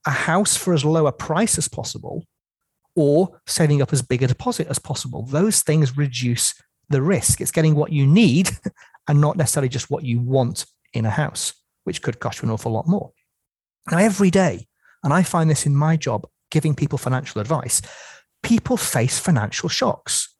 a 0.07 0.11
house 0.11 0.57
for 0.57 0.73
as 0.73 0.83
low 0.83 1.05
a 1.05 1.11
price 1.11 1.59
as 1.59 1.67
possible 1.67 2.25
or 2.95 3.39
saving 3.45 3.81
up 3.81 3.93
as 3.93 4.01
big 4.01 4.23
a 4.23 4.27
deposit 4.27 4.67
as 4.67 4.79
possible. 4.79 5.23
Those 5.23 5.61
things 5.61 5.97
reduce 5.97 6.55
the 6.93 7.01
risk. 7.01 7.41
It's 7.41 7.51
getting 7.51 7.75
what 7.75 7.91
you 7.91 8.07
need 8.07 8.51
and 9.07 9.19
not 9.19 9.35
necessarily 9.35 9.69
just 9.69 9.89
what 9.89 10.05
you 10.05 10.21
want 10.21 10.65
in 10.93 11.05
a 11.05 11.09
house, 11.09 11.53
which 11.83 12.01
could 12.01 12.19
cost 12.19 12.41
you 12.41 12.47
an 12.47 12.53
awful 12.53 12.71
lot 12.71 12.87
more. 12.87 13.11
Now, 13.91 13.97
every 13.97 14.31
day, 14.31 14.67
and 15.03 15.13
I 15.13 15.23
find 15.23 15.49
this 15.49 15.65
in 15.65 15.75
my 15.75 15.97
job, 15.97 16.25
giving 16.51 16.75
people 16.75 16.97
financial 16.97 17.41
advice, 17.41 17.81
people 18.43 18.77
face 18.77 19.19
financial 19.19 19.67
shocks. 19.67 20.33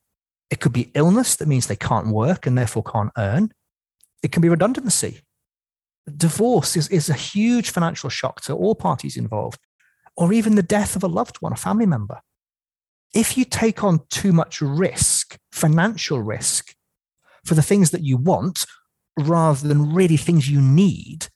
It 0.50 0.60
could 0.60 0.72
be 0.72 0.92
illness 0.94 1.36
that 1.36 1.48
means 1.48 1.68
they 1.68 1.76
can't 1.76 2.08
work 2.08 2.46
and 2.46 2.58
therefore 2.58 2.84
can't 2.84 3.12
earn. 3.18 3.52
It 4.22 4.32
can 4.32 4.42
be 4.42 4.50
redundancy. 4.50 5.22
Divorce 6.18 6.78
is, 6.78 6.88
is 6.90 7.10
a 7.10 7.14
huge 7.14 7.72
financial 7.72 8.10
shock 8.10 8.42
to 8.42 8.54
all 8.54 8.76
parties 8.76 9.18
involved, 9.18 9.60
or 10.16 10.32
even 10.32 10.56
the 10.56 10.64
death 10.64 10.96
of 10.96 11.04
a 11.04 11.08
loved 11.08 11.38
one, 11.38 11.54
a 11.54 11.58
family 11.58 11.86
member. 11.86 12.20
If 13.14 13.38
you 13.38 13.46
take 13.46 13.84
on 13.84 14.02
too 14.10 14.34
much 14.34 14.62
risk, 14.62 15.23
financial 15.52 16.22
risk, 16.22 16.74
for 17.46 17.56
the 17.56 17.62
things 17.62 17.92
that 17.92 18.04
you 18.04 18.18
want 18.18 18.66
rather 19.18 19.68
than 19.68 19.94
really 19.94 20.18
things 20.18 20.50
you 20.50 20.62
need, 20.62 21.28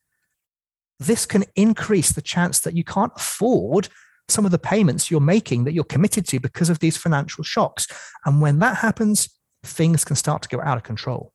this 0.99 1.25
can 1.25 1.45
increase 1.55 2.11
the 2.11 2.21
chance 2.21 2.59
that 2.61 2.75
you 2.75 2.83
can't 2.83 3.11
afford 3.15 3.89
some 4.29 4.45
of 4.45 4.51
the 4.51 4.59
payments 4.59 5.09
you're 5.09 5.21
making 5.21 5.63
that 5.63 5.73
you're 5.73 5.83
committed 5.83 6.27
to 6.27 6.39
because 6.39 6.69
of 6.69 6.79
these 6.79 6.97
financial 6.97 7.43
shocks. 7.43 7.87
And 8.25 8.41
when 8.41 8.59
that 8.59 8.77
happens, 8.77 9.29
things 9.63 10.03
can 10.03 10.15
start 10.15 10.41
to 10.41 10.49
go 10.49 10.61
out 10.61 10.77
of 10.77 10.83
control. 10.83 11.31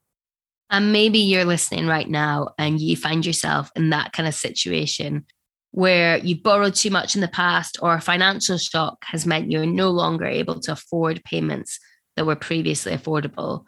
And 0.71 0.93
maybe 0.93 1.19
you're 1.19 1.45
listening 1.45 1.87
right 1.87 2.09
now 2.09 2.49
and 2.59 2.81
you 2.81 2.97
find 2.97 3.25
yourself 3.25 3.71
in 3.77 3.91
that 3.91 4.13
kind 4.13 4.27
of 4.27 4.35
situation 4.35 5.27
where 5.71 6.19
you 6.19 6.41
borrowed 6.41 6.75
too 6.75 6.91
much 6.91 7.15
in 7.15 7.21
the 7.21 7.29
past 7.29 7.79
or 7.81 7.95
a 7.95 8.01
financial 8.01 8.59
shock 8.59 8.99
has 9.05 9.27
meant 9.27 9.51
you're 9.51 9.67
no 9.67 9.91
longer 9.91 10.27
able 10.27 10.61
to 10.61 10.73
afford 10.73 11.23
payments 11.25 11.79
that 12.17 12.27
were 12.27 12.37
previously 12.37 12.93
affordable. 12.93 13.65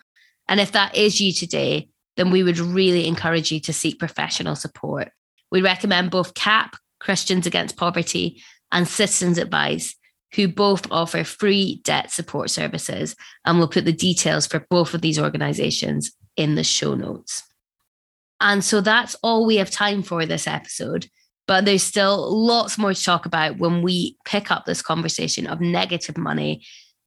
And 0.49 0.61
if 0.61 0.73
that 0.73 0.97
is 0.97 1.21
you 1.21 1.33
today, 1.33 1.89
then 2.17 2.31
we 2.31 2.43
would 2.43 2.59
really 2.59 3.07
encourage 3.07 3.51
you 3.51 3.61
to 3.61 3.73
seek 3.73 3.99
professional 3.99 4.57
support. 4.57 5.11
We 5.51 5.63
recommend 5.63 6.11
both 6.11 6.35
CAP, 6.35 6.77
Christians 7.01 7.47
Against 7.47 7.77
Poverty, 7.77 8.43
and 8.73 8.87
Citizens 8.87 9.39
Advice, 9.39 9.95
who 10.35 10.49
both 10.49 10.91
offer 10.91 11.25
free 11.25 11.81
debt 11.85 12.11
support 12.11 12.51
services. 12.51 13.15
And 13.45 13.59
we'll 13.59 13.69
put 13.69 13.85
the 13.85 13.93
details 13.93 14.47
for 14.47 14.67
both 14.69 14.95
of 14.95 15.01
these 15.01 15.19
organizations 15.19 16.13
in 16.37 16.55
the 16.55 16.65
show 16.65 16.95
notes. 16.95 17.43
And 18.41 18.65
so 18.65 18.81
that's 18.81 19.15
all 19.23 19.47
we 19.47 19.57
have 19.57 19.71
time 19.71 20.03
for 20.03 20.27
this 20.27 20.47
episode. 20.47 21.09
But 21.47 21.65
there's 21.65 21.83
still 21.83 22.35
lots 22.35 22.79
more 22.79 22.95
to 22.95 23.05
talk 23.05 23.27
about 23.27 23.59
when 23.59 23.83
we 23.83 24.17
pick 24.25 24.51
up 24.51 24.65
this 24.65 24.83
conversation 24.83 25.47
of 25.47 25.61
negative 25.61 26.17
money 26.17 26.65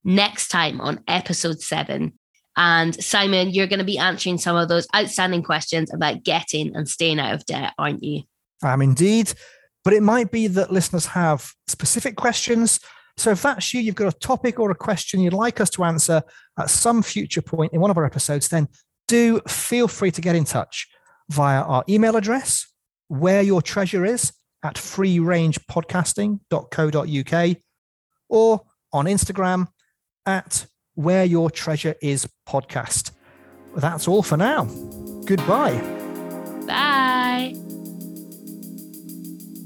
next 0.07 0.47
time 0.47 0.81
on 0.81 1.03
episode 1.07 1.61
seven. 1.61 2.13
And 2.55 2.95
Simon, 3.03 3.51
you're 3.51 3.67
going 3.67 3.79
to 3.79 3.85
be 3.85 3.99
answering 3.99 4.39
some 4.39 4.55
of 4.55 4.69
those 4.69 4.87
outstanding 4.95 5.43
questions 5.43 5.93
about 5.93 6.23
getting 6.23 6.75
and 6.75 6.89
staying 6.89 7.19
out 7.19 7.35
of 7.35 7.45
debt, 7.45 7.73
aren't 7.77 8.01
you? 8.01 8.23
I'm 8.63 8.81
indeed. 8.81 9.33
But 9.83 9.93
it 9.93 10.01
might 10.01 10.31
be 10.31 10.47
that 10.47 10.71
listeners 10.71 11.05
have 11.07 11.51
specific 11.67 12.15
questions. 12.15 12.79
So 13.15 13.29
if 13.31 13.41
that's 13.43 13.73
you, 13.73 13.81
you've 13.81 13.95
got 13.95 14.13
a 14.13 14.17
topic 14.17 14.59
or 14.59 14.71
a 14.71 14.75
question 14.75 15.19
you'd 15.19 15.33
like 15.33 15.61
us 15.61 15.69
to 15.71 15.83
answer 15.83 16.23
at 16.57 16.69
some 16.71 17.03
future 17.03 17.43
point 17.43 17.73
in 17.73 17.79
one 17.79 17.91
of 17.91 17.97
our 17.97 18.05
episodes, 18.05 18.47
then 18.47 18.67
do 19.07 19.39
feel 19.47 19.87
free 19.87 20.09
to 20.11 20.21
get 20.21 20.35
in 20.35 20.45
touch 20.45 20.87
via 21.29 21.61
our 21.61 21.83
email 21.87 22.15
address, 22.15 22.65
where 23.07 23.43
your 23.43 23.61
treasure 23.61 24.05
is 24.05 24.33
at 24.63 24.75
freerangepodcasting.co.uk 24.75 27.57
or 28.29 28.61
on 28.93 29.05
Instagram 29.05 29.67
at 30.27 30.67
where 30.93 31.25
your 31.25 31.49
treasure 31.49 31.95
is 32.01 32.27
podcast. 32.47 33.11
That's 33.75 34.07
all 34.07 34.21
for 34.21 34.37
now. 34.37 34.65
Goodbye. 35.25 35.79
Bye. 36.67 37.55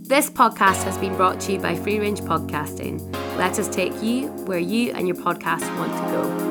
This 0.07 0.29
podcast 0.29 0.83
has 0.83 0.97
been 0.97 1.15
brought 1.15 1.39
to 1.41 1.53
you 1.53 1.59
by 1.59 1.75
Free 1.75 1.99
Range 1.99 2.19
Podcasting. 2.21 2.99
Let 3.37 3.57
us 3.57 3.69
take 3.69 3.93
you 4.03 4.27
where 4.45 4.59
you 4.59 4.91
and 4.91 5.07
your 5.07 5.15
podcast 5.15 5.65
want 5.77 5.93
to 5.93 6.11
go. 6.11 6.50